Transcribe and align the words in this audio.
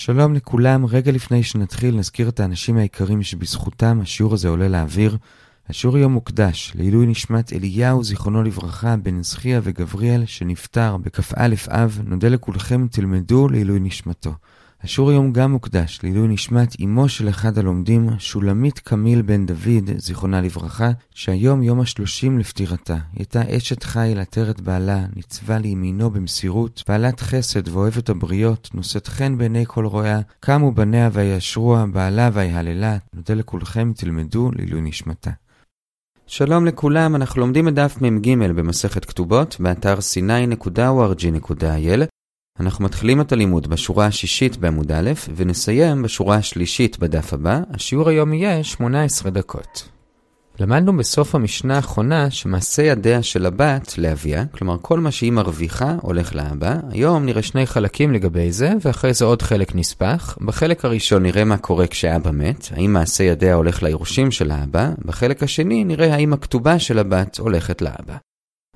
שלום 0.00 0.34
לכולם, 0.34 0.86
רגע 0.86 1.12
לפני 1.12 1.42
שנתחיל 1.42 1.96
נזכיר 1.96 2.28
את 2.28 2.40
האנשים 2.40 2.76
היקרים 2.76 3.22
שבזכותם 3.22 4.00
השיעור 4.02 4.34
הזה 4.34 4.48
עולה 4.48 4.68
לאוויר. 4.68 5.16
השיעור 5.68 5.96
היום 5.96 6.12
מוקדש 6.12 6.72
לעילוי 6.74 7.06
נשמת 7.06 7.52
אליהו, 7.52 8.04
זיכרונו 8.04 8.42
לברכה, 8.42 8.96
בן 8.96 9.22
זכיה 9.22 9.60
וגבריאל, 9.62 10.26
שנפטר 10.26 10.96
בכ"א 10.96 11.48
אב, 11.68 12.00
נודה 12.04 12.28
לכולכם 12.28 12.86
תלמדו 12.90 13.48
לעילוי 13.48 13.80
נשמתו. 13.80 14.34
השיעור 14.82 15.10
היום 15.10 15.32
גם 15.32 15.52
מוקדש 15.52 16.00
לעילוי 16.02 16.28
נשמת 16.28 16.80
אמו 16.84 17.08
של 17.08 17.28
אחד 17.28 17.58
הלומדים, 17.58 18.08
שולמית 18.18 18.78
קמיל 18.78 19.22
בן 19.22 19.46
דוד, 19.46 19.90
זיכרונה 19.96 20.40
לברכה, 20.40 20.90
שהיום 21.14 21.62
יום 21.62 21.80
השלושים 21.80 22.38
לפטירתה. 22.38 22.92
היא 22.94 23.00
הייתה 23.16 23.56
אשת 23.56 23.82
חיל 23.82 24.20
עטרת 24.20 24.60
בעלה, 24.60 25.04
ניצבה 25.16 25.58
לימינו 25.58 26.10
במסירות, 26.10 26.84
בעלת 26.88 27.20
חסד 27.20 27.68
ואוהבת 27.68 28.08
הבריות, 28.08 28.68
נושאת 28.74 29.06
חן 29.06 29.38
בעיני 29.38 29.64
כל 29.66 29.86
רואיה, 29.86 30.20
קמו 30.40 30.72
בניה 30.72 31.10
ויאשרוה, 31.12 31.86
בעלה 31.86 32.30
ויהללה. 32.32 32.96
נודה 33.14 33.34
לכולכם 33.34 33.92
תלמדו 33.96 34.50
לעילוי 34.56 34.80
נשמתה. 34.80 35.30
שלום 36.26 36.66
לכולם, 36.66 37.16
אנחנו 37.16 37.40
לומדים 37.40 37.68
את 37.68 37.74
דף 37.74 37.96
מ"ג 38.00 38.34
במסכת 38.36 39.04
כתובות, 39.04 39.56
באתר 39.60 39.98
sny.org.il. 39.98 40.58
אנחנו 42.60 42.84
מתחילים 42.84 43.20
את 43.20 43.32
הלימוד 43.32 43.66
בשורה 43.66 44.06
השישית 44.06 44.56
בעמוד 44.56 44.92
א', 44.92 45.10
ונסיים 45.36 46.02
בשורה 46.02 46.36
השלישית 46.36 46.98
בדף 46.98 47.32
הבא. 47.32 47.60
השיעור 47.74 48.08
היום 48.08 48.32
יהיה 48.32 48.64
18 48.64 49.30
דקות. 49.30 49.88
למדנו 50.60 50.96
בסוף 50.96 51.34
המשנה 51.34 51.76
האחרונה 51.76 52.30
שמעשה 52.30 52.82
ידיה 52.82 53.22
של 53.22 53.46
הבת 53.46 53.98
לאביה, 53.98 54.44
כלומר 54.50 54.76
כל 54.82 55.00
מה 55.00 55.10
שהיא 55.10 55.32
מרוויחה 55.32 55.94
הולך 56.02 56.34
לאבא. 56.34 56.76
היום 56.90 57.26
נראה 57.26 57.42
שני 57.42 57.66
חלקים 57.66 58.12
לגבי 58.12 58.52
זה, 58.52 58.72
ואחרי 58.84 59.14
זה 59.14 59.24
עוד 59.24 59.42
חלק 59.42 59.74
נספח. 59.74 60.38
בחלק 60.40 60.84
הראשון 60.84 61.22
נראה 61.22 61.44
מה 61.44 61.56
קורה 61.56 61.86
כשאבא 61.86 62.30
מת, 62.30 62.68
האם 62.70 62.92
מעשה 62.92 63.24
ידיה 63.24 63.54
הולך 63.54 63.82
ליורשים 63.82 64.30
של 64.30 64.50
האבא. 64.50 64.90
בחלק 65.04 65.42
השני 65.42 65.84
נראה 65.84 66.14
האם 66.14 66.32
הכתובה 66.32 66.78
של 66.78 66.98
הבת 66.98 67.38
הולכת 67.38 67.82
לאבא. 67.82 68.16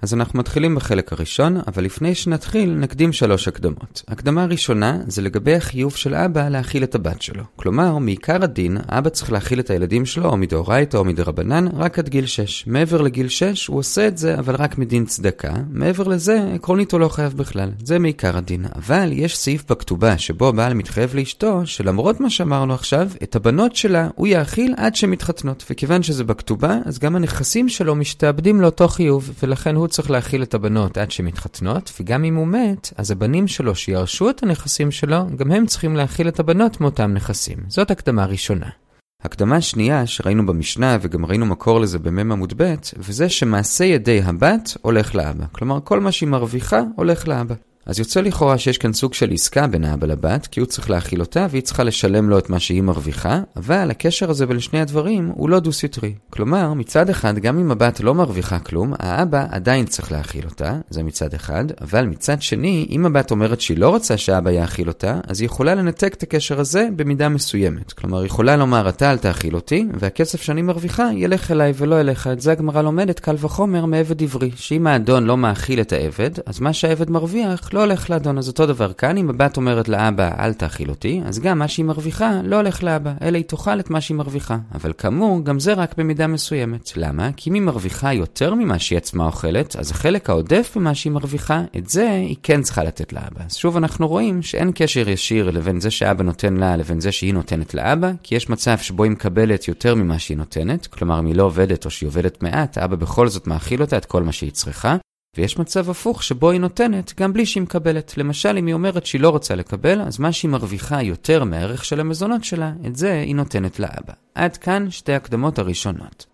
אז 0.02 0.14
אנחנו 0.14 0.38
מתחילים 0.38 0.74
בחלק 0.74 1.12
הראשון, 1.12 1.56
אבל 1.66 1.84
לפני 1.84 2.14
שנתחיל, 2.14 2.70
נקדים 2.70 3.12
שלוש 3.12 3.48
הקדמות. 3.48 4.02
הקדמה 4.08 4.42
הראשונה 4.42 4.98
זה 5.06 5.22
לגבי 5.22 5.54
החיוב 5.54 5.96
של 5.96 6.14
אבא 6.14 6.48
להאכיל 6.48 6.84
את 6.84 6.94
הבת 6.94 7.22
שלו. 7.22 7.44
כלומר, 7.56 7.98
מעיקר 7.98 8.44
הדין, 8.44 8.78
אבא 8.88 9.10
צריך 9.10 9.32
להאכיל 9.32 9.60
את 9.60 9.70
הילדים 9.70 10.06
שלו, 10.06 10.28
או 10.28 10.36
מדאורייתא 10.36 10.96
או 10.96 11.04
מדרבנן, 11.04 11.66
רק 11.68 11.98
עד 11.98 12.08
גיל 12.08 12.26
6. 12.26 12.66
מעבר 12.66 13.00
לגיל 13.00 13.28
6, 13.28 13.66
הוא 13.66 13.78
עושה 13.78 14.08
את 14.08 14.18
זה, 14.18 14.38
אבל 14.38 14.54
רק 14.54 14.78
מדין 14.78 15.04
צדקה. 15.04 15.52
מעבר 15.70 16.04
לזה, 16.04 16.40
עקרונית 16.54 16.92
הוא 16.92 17.00
לא 17.00 17.08
חייב 17.08 17.32
בכלל. 17.32 17.70
זה 17.84 17.98
מעיקר 17.98 18.36
הדין. 18.36 18.64
אבל 18.76 19.08
יש 19.12 19.38
סעיף 19.38 19.64
בכתובה 19.70 20.18
שבו 20.18 20.48
הבעל 20.48 20.74
מתחייב 20.74 21.14
לאשתו, 21.14 21.60
שלמרות 21.64 22.20
מה 22.20 22.30
שאמרנו 22.30 22.74
עכשיו, 22.74 23.08
את 23.22 23.36
הבנות 23.36 23.76
שלה 23.76 24.08
הוא 24.14 24.26
יאכיל 24.26 24.74
עד 24.76 24.94
שהן 24.94 25.10
מתחתנות. 25.10 25.64
וכיוון 25.70 26.02
שזה 26.02 26.24
בכתובה, 26.24 26.78
אז 26.84 26.98
גם 26.98 27.16
הנכסים 27.16 27.68
שלו 27.68 27.94
משתעבדים 27.94 28.60
לאותו 28.60 28.88
חיוב, 28.88 29.30
ולכן 29.42 29.74
הוא 29.74 29.82
צריך 29.92 30.10
להאכיל 30.10 30.42
את 30.42 30.54
הבנות 30.54 30.98
עד 30.98 31.10
שהן 31.10 31.26
מתחתנות, 31.26 31.92
וגם 32.00 32.24
אם 32.24 32.34
הוא 32.34 32.46
מת, 32.46 32.92
אז 32.96 33.10
הבנים 33.10 33.48
שלו 33.48 33.74
שירשו 33.74 34.30
את 34.30 34.42
הנכסים 34.42 34.90
שלו, 34.90 35.36
גם 35.36 35.52
הם 35.52 35.66
צריכים 35.66 35.96
להאכיל 35.96 36.28
את 36.28 36.40
הבנות 36.40 36.80
מאותם 36.80 37.12
נכסים. 37.14 37.58
זאת 37.68 37.90
הקדמה 37.90 38.26
ראשונה. 38.26 38.66
הקדמה 39.22 39.60
שנייה 39.60 40.06
שראינו 40.06 40.46
במשנה 40.46 40.98
וגם 41.00 41.26
ראינו 41.26 41.46
מקור 41.46 41.80
לזה 41.80 41.98
במ"ם 41.98 42.32
עמוד 42.32 42.52
ב', 42.56 42.74
וזה 42.96 43.28
שמעשה 43.28 43.84
ידי 43.84 44.22
הבת 44.22 44.76
הולך 44.82 45.14
לאבא. 45.14 45.44
כלומר, 45.52 45.78
כל 45.84 46.00
מה 46.00 46.12
שהיא 46.12 46.28
מרוויחה 46.28 46.80
הולך 46.96 47.28
לאבא. 47.28 47.54
אז 47.86 47.98
יוצא 47.98 48.20
לכאורה 48.20 48.58
שיש 48.58 48.78
כאן 48.78 48.92
סוג 48.92 49.14
של 49.14 49.30
עסקה 49.32 49.66
בין 49.66 49.84
האבא 49.84 50.06
לבת, 50.06 50.46
כי 50.46 50.60
הוא 50.60 50.66
צריך 50.66 50.90
להאכיל 50.90 51.20
אותה 51.20 51.46
והיא 51.50 51.62
צריכה 51.62 51.84
לשלם 51.84 52.30
לו 52.30 52.38
את 52.38 52.50
מה 52.50 52.60
שהיא 52.60 52.82
מרוויחה, 52.82 53.40
אבל 53.56 53.90
הקשר 53.90 54.30
הזה 54.30 54.46
בין 54.46 54.60
שני 54.60 54.80
הדברים 54.80 55.32
הוא 55.34 55.50
לא 55.50 55.60
דו-סטרי. 55.60 56.14
כלומר, 56.30 56.74
מצד 56.74 57.10
אחד, 57.10 57.38
גם 57.38 57.58
אם 57.58 57.70
הבת 57.70 58.00
לא 58.00 58.14
מרוויחה 58.14 58.58
כלום, 58.58 58.92
האבא 58.98 59.46
עדיין 59.50 59.86
צריך 59.86 60.12
להאכיל 60.12 60.44
אותה, 60.44 60.78
זה 60.90 61.02
מצד 61.02 61.34
אחד, 61.34 61.64
אבל 61.80 62.06
מצד 62.06 62.42
שני, 62.42 62.86
אם 62.90 63.06
הבת 63.06 63.30
אומרת 63.30 63.60
שהיא 63.60 63.78
לא 63.78 63.88
רוצה 63.88 64.16
שהאבא 64.16 64.50
יאכיל 64.50 64.88
אותה, 64.88 65.20
אז 65.26 65.40
היא 65.40 65.46
יכולה 65.46 65.74
לנתק 65.74 66.14
את 66.14 66.22
הקשר 66.22 66.60
הזה 66.60 66.88
במידה 66.96 67.28
מסוימת. 67.28 67.92
כלומר, 67.92 68.18
היא 68.18 68.26
יכולה 68.26 68.56
לומר, 68.56 68.88
אתה 68.88 69.10
אל 69.10 69.18
תאכיל 69.18 69.54
אותי, 69.54 69.86
והכסף 69.94 70.42
שאני 70.42 70.62
מרוויחה 70.62 71.08
ילך 71.16 71.50
אליי 71.50 71.72
ולא 71.76 72.00
אליך. 72.00 72.26
את 72.26 72.40
זה 72.40 72.52
הגמרא 72.52 72.82
לומדת 72.82 73.20
קל 73.20 73.36
וחומר 73.38 73.86
מעבד 73.86 74.22
עברי, 74.22 74.50
שאם 74.56 74.86
האדון 74.86 75.24
לא 75.24 75.36
מאכיל 75.36 75.80
את 75.80 75.92
העבד, 75.92 76.30
אז 76.46 76.60
מה 76.60 76.72
שהעבד 76.72 77.10
מרוויח 77.10 77.71
לא 77.74 77.80
הולך 77.80 78.10
לאדון. 78.10 78.38
אז 78.38 78.48
אותו 78.48 78.66
דבר 78.66 78.92
כאן, 78.92 79.16
אם 79.16 79.30
הבת 79.30 79.56
אומרת 79.56 79.88
לאבא, 79.88 80.30
אל 80.38 80.52
תאכיל 80.52 80.90
אותי, 80.90 81.20
אז 81.24 81.38
גם 81.38 81.58
מה 81.58 81.68
שהיא 81.68 81.84
מרוויחה 81.84 82.40
לא 82.44 82.56
הולך 82.56 82.82
לאבא, 82.82 83.12
אלא 83.22 83.36
היא 83.36 83.44
תאכל 83.44 83.80
את 83.80 83.90
מה 83.90 84.00
שהיא 84.00 84.16
מרוויחה. 84.16 84.58
אבל 84.74 84.92
כאמור, 84.98 85.44
גם 85.44 85.60
זה 85.60 85.72
רק 85.72 85.94
במידה 85.98 86.26
מסוימת. 86.26 86.92
למה? 86.96 87.30
כי 87.36 87.50
אם 87.50 87.54
היא 87.54 87.62
מרוויחה 87.62 88.12
יותר 88.12 88.54
ממה 88.54 88.78
שהיא 88.78 88.96
עצמה 88.96 89.26
אוכלת, 89.26 89.76
אז 89.76 89.90
החלק 89.90 90.30
העודף 90.30 90.72
במה 90.76 90.94
שהיא 90.94 91.12
מרוויחה, 91.12 91.62
את 91.76 91.88
זה 91.88 92.10
היא 92.10 92.36
כן 92.42 92.62
צריכה 92.62 92.84
לתת 92.84 93.12
לאבא. 93.12 93.40
אז 93.46 93.54
שוב 93.54 93.76
אנחנו 93.76 94.08
רואים 94.08 94.42
שאין 94.42 94.70
קשר 94.74 95.08
ישיר 95.08 95.50
לבין 95.50 95.80
זה 95.80 95.90
שאבא 95.90 96.22
נותן 96.24 96.54
לה 96.54 96.76
לבין 96.76 97.00
זה 97.00 97.12
שהיא 97.12 97.34
נותנת 97.34 97.74
לאבא, 97.74 98.10
כי 98.22 98.34
יש 98.34 98.50
מצב 98.50 98.78
שבו 98.78 99.04
היא 99.04 99.12
מקבלת 99.12 99.68
יותר 99.68 99.94
ממה 99.94 100.18
שהיא 100.18 100.36
נותנת, 100.36 100.86
כלומר 100.86 101.18
אם 101.18 101.26
היא 101.26 101.34
לא 101.34 101.42
עובדת 101.42 101.84
או 101.84 101.90
שהיא 101.90 102.06
עובדת 102.06 102.42
מעט, 102.42 102.78
האבא 102.78 102.96
בכל 102.96 103.28
זאת 103.28 103.46
מאכיל 103.46 103.80
אותה 103.80 103.96
את 103.96 104.04
כל 104.04 104.22
מה 104.22 104.32
שהיא 104.32 104.52
צריכה. 104.52 104.96
ויש 105.36 105.58
מצב 105.58 105.90
הפוך 105.90 106.22
שבו 106.22 106.50
היא 106.50 106.60
נותנת 106.60 107.12
גם 107.20 107.32
בלי 107.32 107.46
שהיא 107.46 107.62
מקבלת. 107.62 108.16
למשל, 108.16 108.58
אם 108.58 108.66
היא 108.66 108.74
אומרת 108.74 109.06
שהיא 109.06 109.20
לא 109.20 109.28
רוצה 109.28 109.54
לקבל, 109.54 110.00
אז 110.00 110.18
מה 110.18 110.32
שהיא 110.32 110.50
מרוויחה 110.50 111.02
יותר 111.02 111.44
מהערך 111.44 111.84
של 111.84 112.00
המזונות 112.00 112.44
שלה, 112.44 112.72
את 112.86 112.96
זה 112.96 113.12
היא 113.12 113.34
נותנת 113.34 113.80
לאבא. 113.80 114.12
עד 114.34 114.56
כאן 114.56 114.90
שתי 114.90 115.12
הקדמות 115.12 115.58
הראשונות. 115.58 116.31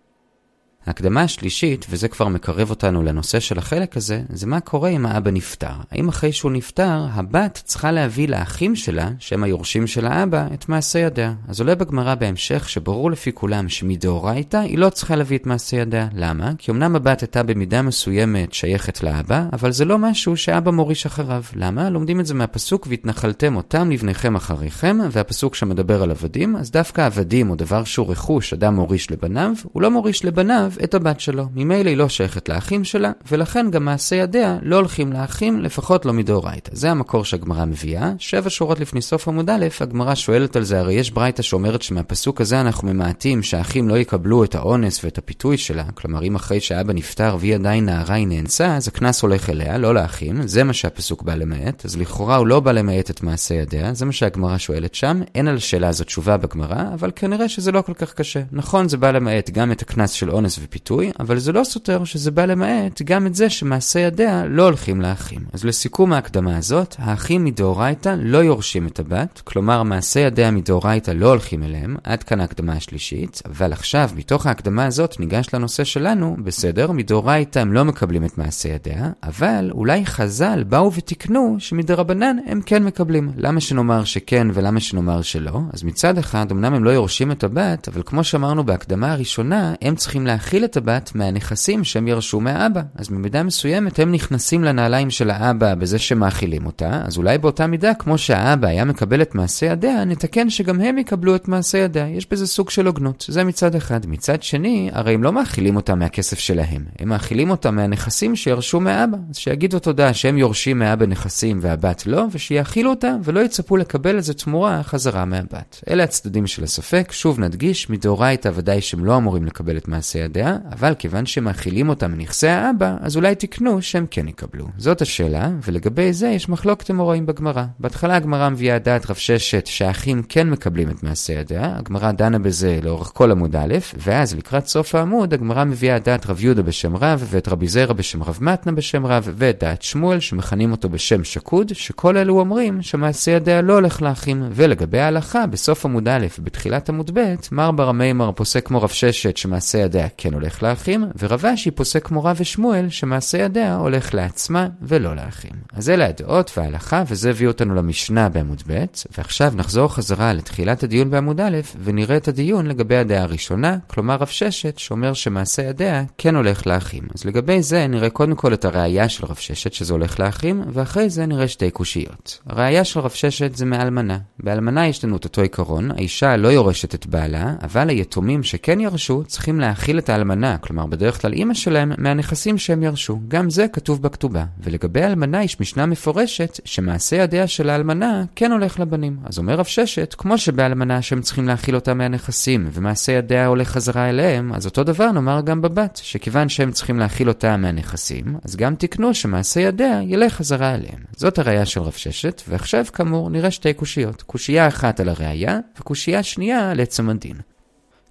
ההקדמה 0.89 1.21
השלישית, 1.21 1.85
וזה 1.89 2.07
כבר 2.07 2.27
מקרב 2.27 2.69
אותנו 2.69 3.03
לנושא 3.03 3.39
של 3.39 3.57
החלק 3.57 3.97
הזה, 3.97 4.21
זה 4.29 4.47
מה 4.47 4.59
קורה 4.59 4.89
אם 4.89 5.05
האבא 5.05 5.31
נפטר. 5.31 5.71
האם 5.91 6.09
אחרי 6.09 6.31
שהוא 6.31 6.51
נפטר, 6.51 7.05
הבת 7.11 7.61
צריכה 7.65 7.91
להביא 7.91 8.27
לאחים 8.27 8.75
שלה, 8.75 9.09
שהם 9.19 9.43
היורשים 9.43 9.87
של 9.87 10.07
האבא, 10.07 10.47
את 10.53 10.69
מעשה 10.69 10.99
ידיה. 10.99 11.33
אז 11.47 11.59
עולה 11.59 11.75
בגמרא 11.75 12.15
בהמשך 12.15 12.69
שברור 12.69 13.11
לפי 13.11 13.31
כולם 13.33 13.69
שמדאורייתא 13.69 14.57
היא 14.57 14.77
לא 14.77 14.89
צריכה 14.89 15.15
להביא 15.15 15.37
את 15.37 15.45
מעשה 15.45 15.77
ידיה. 15.77 16.07
למה? 16.13 16.51
כי 16.57 16.71
אמנם 16.71 16.95
הבת 16.95 17.21
הייתה 17.21 17.43
במידה 17.43 17.81
מסוימת 17.81 18.53
שייכת 18.53 19.03
לאבא, 19.03 19.45
אבל 19.53 19.71
זה 19.71 19.85
לא 19.85 19.97
משהו 19.97 20.37
שאבא 20.37 20.71
מוריש 20.71 21.05
אחריו. 21.05 21.43
למה? 21.55 21.89
לומדים 21.89 22.19
את 22.19 22.25
זה 22.25 22.33
מהפסוק 22.33 22.87
והתנחלתם 22.89 23.55
אותם 23.55 23.91
לבניכם 23.91 24.35
אחריכם, 24.35 24.97
והפסוק 25.11 25.55
שמדבר 25.55 26.03
על 26.03 26.11
עבדים, 26.11 26.55
אז 26.55 26.71
דווקא 26.71 27.01
עבדים 27.05 27.49
או 27.49 27.55
דבר 27.55 27.83
שהוא 27.83 28.11
רכוש 28.11 28.53
אדם 28.53 28.75
מוריש 28.75 29.11
לבניו, 29.11 29.51
הוא 29.63 29.81
לא 29.81 29.91
מוריש 29.91 30.25
לבניו 30.25 30.71
את 30.83 30.93
הבת 30.93 31.19
שלו. 31.19 31.45
ממילא 31.55 31.89
היא 31.89 31.97
לא 31.97 32.09
שייכת 32.09 32.49
לאחים 32.49 32.83
שלה, 32.83 33.11
ולכן 33.31 33.71
גם 33.71 33.85
מעשי 33.85 34.15
ידיה 34.15 34.57
לא 34.61 34.75
הולכים 34.75 35.13
לאחים, 35.13 35.59
לפחות 35.59 36.05
לא 36.05 36.13
מדאורייתא. 36.13 36.71
זה 36.73 36.91
המקור 36.91 37.25
שהגמרא 37.25 37.65
מביאה. 37.65 38.11
שבע 38.17 38.49
שורות 38.49 38.79
לפני 38.79 39.01
סוף 39.01 39.27
עמוד 39.27 39.49
א', 39.49 39.67
הגמרא 39.79 40.15
שואלת 40.15 40.55
על 40.55 40.63
זה, 40.63 40.79
הרי 40.79 40.93
יש 40.93 41.11
ברייתא 41.11 41.41
שאומרת 41.41 41.81
שמהפסוק 41.81 42.41
הזה 42.41 42.61
אנחנו 42.61 42.87
ממעטים 42.87 43.43
שהאחים 43.43 43.89
לא 43.89 43.97
יקבלו 43.97 44.43
את 44.43 44.55
האונס 44.55 45.03
ואת 45.03 45.17
הפיתוי 45.17 45.57
שלה. 45.57 45.83
כלומר, 45.93 46.23
אם 46.23 46.35
אחרי 46.35 46.59
שאבא 46.59 46.93
נפטר 46.93 47.37
והיא 47.39 47.55
עדיין 47.55 47.85
נערה 47.85 48.15
היא 48.15 48.27
נאנסה, 48.27 48.75
אז 48.75 48.87
הקנס 48.87 49.21
הולך 49.21 49.49
אליה, 49.49 49.77
לא 49.77 49.93
לאחים. 49.93 50.47
זה 50.47 50.63
מה 50.63 50.73
שהפסוק 50.73 51.23
בא 51.23 51.35
למעט. 51.35 51.85
אז 51.85 51.97
לכאורה 51.97 52.35
הוא 52.35 52.47
לא 52.47 52.59
בא 52.59 52.71
למעט 52.71 53.09
את 53.09 53.23
מעשי 53.23 53.53
ידיה, 53.53 53.93
זה 53.93 54.05
מה 54.05 54.11
שהגמרא 54.11 54.57
שואלת 54.57 54.95
שם. 54.95 55.21
אין 55.35 55.47
על 55.47 55.55
השאלה 55.55 55.87
הזאת 55.87 56.07
תשובה 56.07 56.37
בגמרא, 56.37 56.83
אבל 56.93 57.11
כנראה 57.15 57.49
שזה 57.49 57.71
לא 57.71 57.81
כל 57.81 57.93
כך 57.93 58.13
קשה. 58.13 58.41
נכון, 58.51 58.89
זה 58.89 58.97
בא 58.97 59.11
למעט 59.11 59.49
גם 59.49 59.71
את 59.71 59.81
הקנס 59.81 60.11
של 60.11 60.31
אונס 60.31 60.58
ופיתוי, 60.63 61.11
אבל 61.19 61.39
זה 61.39 61.51
לא 61.51 61.63
סותר 61.63 62.03
שזה 62.03 62.31
בא 62.31 62.45
למעט 62.45 63.01
גם 63.01 63.27
את 63.27 63.35
זה 63.35 63.49
שמעשי 63.49 63.99
ידיה 63.99 64.45
לא 64.45 64.63
הולכים 64.63 65.01
לאחים. 65.01 65.41
אז 65.53 65.65
לסיכום 65.65 66.13
ההקדמה 66.13 66.57
הזאת, 66.57 66.95
האחים 66.99 67.45
מדאורייתא 67.45 68.15
לא 68.19 68.37
יורשים 68.37 68.87
את 68.87 68.99
הבת, 68.99 69.41
כלומר 69.43 69.83
מעשי 69.83 70.19
ידיה 70.19 70.51
מדאורייתא 70.51 71.11
לא 71.11 71.27
הולכים 71.27 71.63
אליהם, 71.63 71.95
עד 72.03 72.23
כאן 72.23 72.41
ההקדמה 72.41 72.73
השלישית, 72.73 73.41
אבל 73.45 73.73
עכשיו, 73.73 74.09
מתוך 74.15 74.45
ההקדמה 74.45 74.85
הזאת 74.85 75.19
ניגש 75.19 75.47
לנושא 75.53 75.83
שלנו, 75.83 76.37
בסדר, 76.43 76.91
מדאורייתא 76.91 77.59
הם 77.59 77.73
לא 77.73 77.85
מקבלים 77.85 78.25
את 78.25 78.37
מעשי 78.37 78.69
ידיה, 78.69 79.09
אבל 79.23 79.69
אולי 79.71 80.05
חז"ל 80.05 80.63
באו 80.63 80.93
ותיקנו 80.93 81.55
שמדרבנן 81.59 82.37
הם 82.45 82.61
כן 82.65 82.83
מקבלים. 82.83 83.31
למה 83.37 83.61
שנאמר 83.61 84.03
שכן 84.03 84.47
ולמה 84.53 84.79
שנאמר 84.79 85.21
שלא? 85.21 85.59
אז 85.73 85.83
מצד 85.83 86.17
אחד, 86.17 86.51
אמנם 86.51 86.73
הם 86.73 86.83
לא 86.83 86.89
יורשים 86.89 87.31
את 87.31 87.43
הבת, 87.43 87.87
אבל 87.87 88.01
כמו 88.05 88.23
שאמרנו 88.23 88.63
בהקדמה 88.63 89.11
הראשונה, 89.11 89.73
הם 89.81 89.95
צריכים 89.95 90.27
להכין 90.27 90.48
להאכיל 90.49 90.65
את 90.65 90.77
הבת 90.77 91.11
מהנכסים 91.15 91.83
שהם 91.83 92.07
ירשו 92.07 92.39
מהאבא. 92.39 92.81
אז 92.95 93.09
במידה 93.09 93.43
מסוימת 93.43 93.99
הם 93.99 94.11
נכנסים 94.11 94.63
לנעליים 94.63 95.09
של 95.09 95.29
האבא 95.29 95.75
בזה 95.75 95.99
שמאכילים 95.99 96.65
אותה, 96.65 97.01
אז 97.05 97.17
אולי 97.17 97.37
באותה 97.37 97.67
מידה, 97.67 97.93
כמו 97.93 98.17
שהאבא 98.17 98.67
היה 98.67 98.85
מקבל 98.85 99.21
את 99.21 99.35
מעשה 99.35 99.65
ידיה, 99.65 100.05
נתקן 100.05 100.49
שגם 100.49 100.81
הם 100.81 100.97
יקבלו 100.97 101.35
את 101.35 101.47
מעשה 101.47 101.77
ידיה. 101.77 102.07
יש 102.07 102.27
בזה 102.31 102.47
סוג 102.47 102.69
של 102.69 102.87
הוגנות. 102.87 103.25
זה 103.27 103.43
מצד 103.43 103.75
אחד. 103.75 103.99
מצד 104.07 104.43
שני, 104.43 104.89
הרי 104.93 105.13
הם 105.13 105.23
לא 105.23 105.31
מאכילים 105.31 105.75
אותה 105.75 105.95
מהכסף 105.95 106.39
שלהם. 106.39 106.85
הם 106.99 107.09
מאכילים 107.09 107.49
אותה 107.49 107.71
מהנכסים 107.71 108.35
שירשו 108.35 108.79
מאבא. 108.79 109.17
אז 109.29 109.37
שיגידו 109.37 109.79
תודה 109.79 110.13
שהם 110.13 110.37
יורשים 110.37 110.79
מאבא 110.79 111.05
נכסים 111.05 111.59
והבת 111.61 112.07
לא, 112.07 112.25
ושיאכילו 112.31 112.89
אותה 112.89 113.15
ולא 113.23 113.39
יצפו 113.39 113.77
לקבל 113.77 114.17
איזה 114.17 114.33
תמורה 114.33 114.83
חזרה 114.83 115.25
מהבת. 115.25 115.83
אלה 115.89 116.03
הצדדים 116.03 116.47
של 116.47 116.63
הספק. 116.63 117.11
שוב 117.11 117.39
נדגיש, 117.39 117.89
מדאורייתא 117.89 118.51
ודאי 118.55 118.81
שהם 118.81 119.05
לא 119.05 119.17
אמורים 119.17 119.45
לקבל 119.45 119.77
את 119.77 119.87
מעשה 119.87 120.19
ידיה, 120.19 120.38
אבל 120.71 120.93
כיוון 120.99 121.25
שמאכילים 121.25 121.89
אותם 121.89 122.11
מנכסי 122.11 122.47
האבא, 122.47 122.95
אז 123.01 123.15
אולי 123.15 123.35
תקנו 123.35 123.81
שהם 123.81 124.05
כן 124.11 124.27
יקבלו. 124.27 124.65
זאת 124.77 125.01
השאלה, 125.01 125.49
ולגבי 125.67 126.13
זה 126.13 126.27
יש 126.27 126.49
מחלוקת 126.49 126.91
אמוראים 126.91 127.25
בגמרא. 127.25 127.63
בהתחלה 127.79 128.15
הגמרא 128.15 128.49
מביאה 128.49 128.79
דעת 128.79 129.09
רב 129.09 129.15
ששת 129.15 129.67
שהאחים 129.67 130.23
כן 130.29 130.49
מקבלים 130.49 130.89
את 130.89 131.03
מעשה 131.03 131.33
ידיה, 131.33 131.75
הגמרא 131.77 132.11
דנה 132.11 132.39
בזה 132.39 132.79
לאורך 132.83 133.11
כל 133.13 133.31
עמוד 133.31 133.55
א', 133.55 133.75
ואז 133.97 134.35
לקראת 134.35 134.67
סוף 134.67 134.95
העמוד 134.95 135.33
הגמרא 135.33 135.63
מביאה 135.63 135.99
דעת 135.99 136.25
רב 136.25 136.43
יהודה 136.43 136.61
בשם 136.61 136.95
רב, 136.95 137.27
ואת 137.29 137.47
רבי 137.47 137.67
זרע 137.67 137.93
בשם 137.93 138.23
רב 138.23 138.37
מתנה 138.41 138.71
בשם 138.71 139.05
רב, 139.05 139.29
ואת 139.35 139.59
דעת 139.59 139.81
שמואל 139.81 140.19
שמכנים 140.19 140.71
אותו 140.71 140.89
בשם 140.89 141.23
שקוד, 141.23 141.71
שכל 141.73 142.17
אלו 142.17 142.39
אומרים 142.39 142.81
שמעשה 142.81 143.31
ידיה 143.31 143.61
לא 143.61 143.73
הולך 143.73 144.01
לאחים. 144.01 144.43
ולגבי 144.51 144.99
ההלכה, 144.99 145.47
בסוף 145.47 145.85
עמוד 145.85 146.07
א', 146.07 146.27
בתחילת 146.43 146.89
עמוד 146.89 147.11
ב', 147.13 147.35
מר 147.51 147.71
בר 147.71 147.91
מימר 147.91 148.31
פוסק 148.31 148.67
כמו 148.67 148.81
רב 148.81 148.89
ששת 148.89 149.37
שמעשה 149.37 149.77
ידיה 149.77 150.07
כן 150.17 150.28
הולך 150.33 150.63
לאחים, 150.63 151.05
ורב 151.19 151.45
אשי 151.45 151.71
פוסק 151.71 152.05
כמו 152.05 152.23
רב 152.23 152.37
ושמואל 152.39 152.89
שמעשה 152.89 153.37
ידיה 153.37 153.75
הולך 153.75 154.13
לעצמה 154.13 154.67
ולא 154.81 155.15
לאחים. 155.15 155.51
אז 155.73 155.89
אלה 155.89 156.07
הדעות 156.07 156.51
וההלכה, 156.57 157.03
וזה 157.07 157.29
הביא 157.29 157.47
אותנו 157.47 157.75
למשנה 157.75 158.29
בעמוד 158.29 158.63
ב', 158.67 158.85
ועכשיו 159.17 159.53
נחזור 159.55 159.93
חזרה 159.93 160.33
לתחילת 160.33 160.83
הדיון 160.83 161.09
בעמוד 161.09 161.41
א', 161.41 161.57
ונראה 161.83 162.17
את 162.17 162.27
הדיון 162.27 162.67
לגבי 162.67 162.97
הדעה 162.97 163.23
הראשונה, 163.23 163.77
כלומר 163.87 164.15
רב 164.15 164.27
ששת, 164.27 164.77
שאומר 164.77 165.13
שמעשה 165.13 165.61
ידיה 165.61 166.03
כן 166.17 166.35
הולך 166.35 166.67
לאחים. 166.67 167.03
אז 167.15 167.25
לגבי 167.25 167.61
זה 167.61 167.87
נראה 167.87 168.09
קודם 168.09 168.35
כל 168.35 168.53
את 168.53 168.65
הראייה 168.65 169.09
של 169.09 169.25
רב 169.25 169.35
ששת 169.35 169.73
שזה 169.73 169.93
הולך 169.93 170.19
לאחים, 170.19 170.63
ואחרי 170.73 171.09
זה 171.09 171.25
נראה 171.25 171.47
שתי 171.47 171.71
קושיות. 171.71 172.39
הראייה 172.45 172.83
של 172.83 172.99
רב 172.99 173.11
ששת 173.11 173.55
זה 173.55 173.65
מאלמנה. 173.65 174.17
באלמנה 174.39 174.87
יש 174.87 175.05
לנו 175.05 175.17
את 175.17 175.23
אותו 175.23 175.41
עיקרון, 175.41 175.91
האישה 175.91 176.37
לא 176.37 176.47
יורשת 176.47 176.95
את 176.95 177.05
בעלה, 177.05 177.53
אבל 177.63 177.89
היתומים 177.89 178.43
שכן 178.43 178.79
ירשו 178.79 179.23
צריכים 179.27 179.59
להאכיל 179.59 179.99
את 179.99 180.09
האלמנה, 180.19 180.57
כלומר 180.57 180.85
בדרך 180.85 181.21
כלל 181.21 181.33
אימא 181.33 181.53
שלהם, 181.53 181.91
מהנכסים 181.97 182.57
שהם 182.57 182.83
ירשו. 182.83 183.19
גם 183.27 183.49
זה 183.49 183.67
כתוב 183.67 184.01
בכתובה. 184.01 184.45
ולגבי 184.63 185.01
האלמנה 185.01 185.43
יש 185.43 185.59
משנה 185.59 185.85
מפורשת 185.85 186.59
שמעשה 186.65 187.15
ידיה 187.15 187.47
של 187.47 187.69
האלמנה 187.69 188.23
כן 188.35 188.51
הולך 188.51 188.79
לבנים. 188.79 189.17
אז 189.25 189.37
אומר 189.37 189.55
רב 189.55 189.65
ששת, 189.65 190.15
כמו 190.17 190.37
שבאלמנה 190.37 191.01
שהם 191.01 191.21
צריכים 191.21 191.47
להאכיל 191.47 191.75
אותה 191.75 191.93
מהנכסים, 191.93 192.69
ומעשה 192.73 193.11
ידיה 193.11 193.47
הולך 193.47 193.69
חזרה 193.69 194.09
אליהם, 194.09 194.53
אז 194.53 194.65
אותו 194.65 194.83
דבר 194.83 195.11
נאמר 195.11 195.41
גם 195.41 195.61
בבת, 195.61 195.99
שכיוון 196.03 196.49
שהם 196.49 196.71
צריכים 196.71 196.99
להאכיל 196.99 197.27
אותה 197.27 197.57
מהנכסים, 197.57 198.37
אז 198.43 198.55
גם 198.55 198.75
תקנו 198.75 199.13
שמעשה 199.13 199.59
ידיה 199.59 200.01
ילך 200.03 200.33
חזרה 200.33 200.75
אליהם. 200.75 200.99
זאת 201.15 201.39
הראייה 201.39 201.65
של 201.65 201.81
רב 201.81 201.91
ששת, 201.91 202.41
ועכשיו 202.47 202.85
כאמור 202.93 203.29
נראה 203.29 203.51
שתי 203.51 203.73
קושיות. 203.73 204.21
קושייה 204.21 204.67
אחת 204.67 204.99
על 204.99 205.09
הראייה, 205.09 205.59
וקושייה 205.79 206.23
שנייה 206.23 206.71
על 206.71 206.79
עצם 206.79 207.09
הדין. 207.09 207.35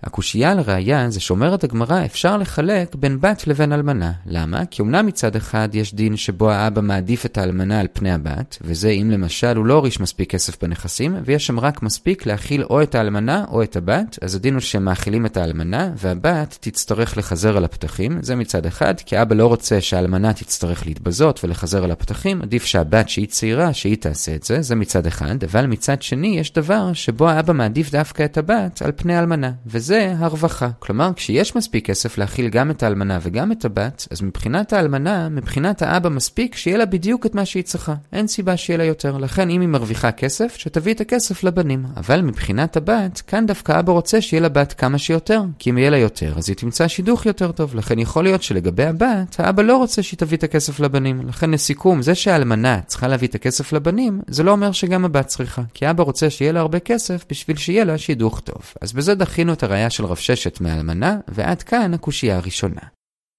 הקושייה 0.02 0.50
על 0.50 0.60
ראייה 0.60 1.10
זה 1.10 1.20
שאומרת 1.20 1.64
הגמרא 1.64 2.04
אפשר 2.04 2.36
לחלק 2.36 2.94
בין 2.94 3.20
בת 3.20 3.46
לבין 3.46 3.72
אלמנה. 3.72 4.12
למה? 4.26 4.66
כי 4.66 4.82
אמנם 4.82 5.06
מצד 5.06 5.36
אחד 5.36 5.68
יש 5.72 5.94
דין 5.94 6.16
שבו 6.16 6.50
האבא 6.50 6.80
מעדיף 6.80 7.26
את 7.26 7.38
האלמנה 7.38 7.80
על 7.80 7.86
פני 7.92 8.12
הבת, 8.12 8.58
וזה 8.60 8.88
אם 8.88 9.10
למשל 9.10 9.56
הוא 9.56 9.66
לא 9.66 9.74
הוריש 9.74 10.00
מספיק 10.00 10.30
כסף 10.30 10.62
בנכסים, 10.62 11.16
ויש 11.24 11.46
שם 11.46 11.60
רק 11.60 11.82
מספיק 11.82 12.26
להאכיל 12.26 12.62
או 12.62 12.82
את 12.82 12.94
האלמנה 12.94 13.44
או 13.48 13.62
את 13.62 13.76
הבת, 13.76 14.18
אז 14.22 14.34
הדין 14.34 14.54
הוא 14.54 14.60
שהם 14.60 14.84
מאכילים 14.84 15.26
את 15.26 15.36
האלמנה, 15.36 15.90
והבת 15.96 16.58
תצטרך 16.60 17.16
לחזר 17.16 17.56
על 17.56 17.64
הפתחים, 17.64 18.18
זה 18.22 18.36
מצד 18.36 18.66
אחד, 18.66 18.94
כי 19.06 19.22
אבא 19.22 19.34
לא 19.34 19.46
רוצה 19.46 19.80
שהאלמנה 19.80 20.32
תצטרך 20.32 20.86
להתבזות 20.86 21.44
ולחזר 21.44 21.84
על 21.84 21.90
הפתחים, 21.90 22.42
עדיף 22.42 22.64
שהבת 22.64 23.08
שהיא 23.08 23.28
צעירה, 23.28 23.72
שהיא 23.72 23.96
תעשה 23.96 24.34
את 24.34 24.42
זה, 24.42 24.62
זה 24.62 24.74
מצד 24.74 25.06
אחד, 25.06 25.44
אבל 25.44 25.66
מצד 25.66 26.02
שני 26.02 26.38
יש 26.38 26.52
דבר 26.52 26.92
שבו 26.92 27.28
האבא 27.28 27.52
מעדיף 27.52 27.90
דווקא 27.90 28.24
את 28.24 28.38
הבת 28.38 28.82
על 28.82 28.92
פני 28.96 29.14
האלמנה, 29.14 29.52
וזה 29.66 29.87
הרווחה. 29.96 30.68
כלומר, 30.78 31.10
כשיש 31.16 31.56
מספיק 31.56 31.86
כסף 31.86 32.18
להכיל 32.18 32.48
גם 32.48 32.70
את 32.70 32.82
האלמנה 32.82 33.18
וגם 33.22 33.52
את 33.52 33.64
הבת, 33.64 34.08
אז 34.10 34.22
מבחינת 34.22 34.72
האלמנה, 34.72 35.28
מבחינת 35.28 35.82
האבא 35.82 36.08
מספיק 36.08 36.56
שיהיה 36.56 36.78
לה 36.78 36.86
בדיוק 36.86 37.26
את 37.26 37.34
מה 37.34 37.44
שהיא 37.44 37.64
צריכה. 37.64 37.94
אין 38.12 38.26
סיבה 38.26 38.56
שיהיה 38.56 38.78
לה 38.78 38.84
יותר. 38.84 39.18
לכן 39.18 39.50
אם 39.50 39.60
היא 39.60 39.68
מרוויחה 39.68 40.12
כסף, 40.12 40.54
שתביא 40.56 40.94
את 40.94 41.00
הכסף 41.00 41.44
לבנים. 41.44 41.86
אבל 41.96 42.22
מבחינת 42.22 42.76
הבת, 42.76 43.22
כאן 43.26 43.46
דווקא 43.46 43.78
אבא 43.78 43.92
רוצה 43.92 44.20
שיהיה 44.20 44.40
לה 44.40 44.48
בת 44.48 44.72
כמה 44.72 44.98
שיותר. 44.98 45.42
כי 45.58 45.70
אם 45.70 45.78
יהיה 45.78 45.90
לה 45.90 45.98
יותר, 45.98 46.32
אז 46.36 46.48
היא 46.48 46.56
תמצא 46.56 46.88
שידוך 46.88 47.26
יותר 47.26 47.52
טוב. 47.52 47.74
לכן 47.74 47.98
יכול 47.98 48.24
להיות 48.24 48.42
שלגבי 48.42 48.84
הבת, 48.84 49.36
האבא 49.38 49.62
לא 49.62 49.76
רוצה 49.76 50.02
שהיא 50.02 50.18
תביא 50.18 50.38
את 50.38 50.42
הכסף 50.42 50.80
לבנים. 50.80 51.20
לכן 51.28 51.50
לסיכום, 51.50 52.02
זה 52.02 52.14
שהאלמנה 52.14 52.80
צריכה 52.86 53.08
להביא 53.08 53.28
את 53.28 53.34
הכסף 53.34 53.72
לבנים, 53.72 54.20
זה 54.28 54.42
לא 54.42 54.50
אומר 54.50 54.72
שגם 54.72 55.04
הבת 55.04 55.26
צריכה. 55.26 55.62
כי 55.74 55.90
אבא 55.90 56.02
רוצה 56.02 56.30
שיהיה 56.30 56.52
לה 56.52 56.60
הרבה 56.60 56.78
כסף 56.78 57.24
בשביל 57.30 57.56
שיהיה 57.56 57.84
לה 57.84 57.98
שידוך 57.98 58.40
טוב. 58.40 58.62
אז 58.80 58.92
בזה 58.92 59.14
דחינו 59.14 59.52
את 59.52 59.62
הראייה 59.78 59.90
של 59.90 60.04
רב 60.04 60.16
ששת 60.16 60.60
מאלמנה, 60.60 61.18
ועד 61.28 61.62
כאן 61.62 61.94
הקושייה 61.94 62.36
הראשונה. 62.36 62.80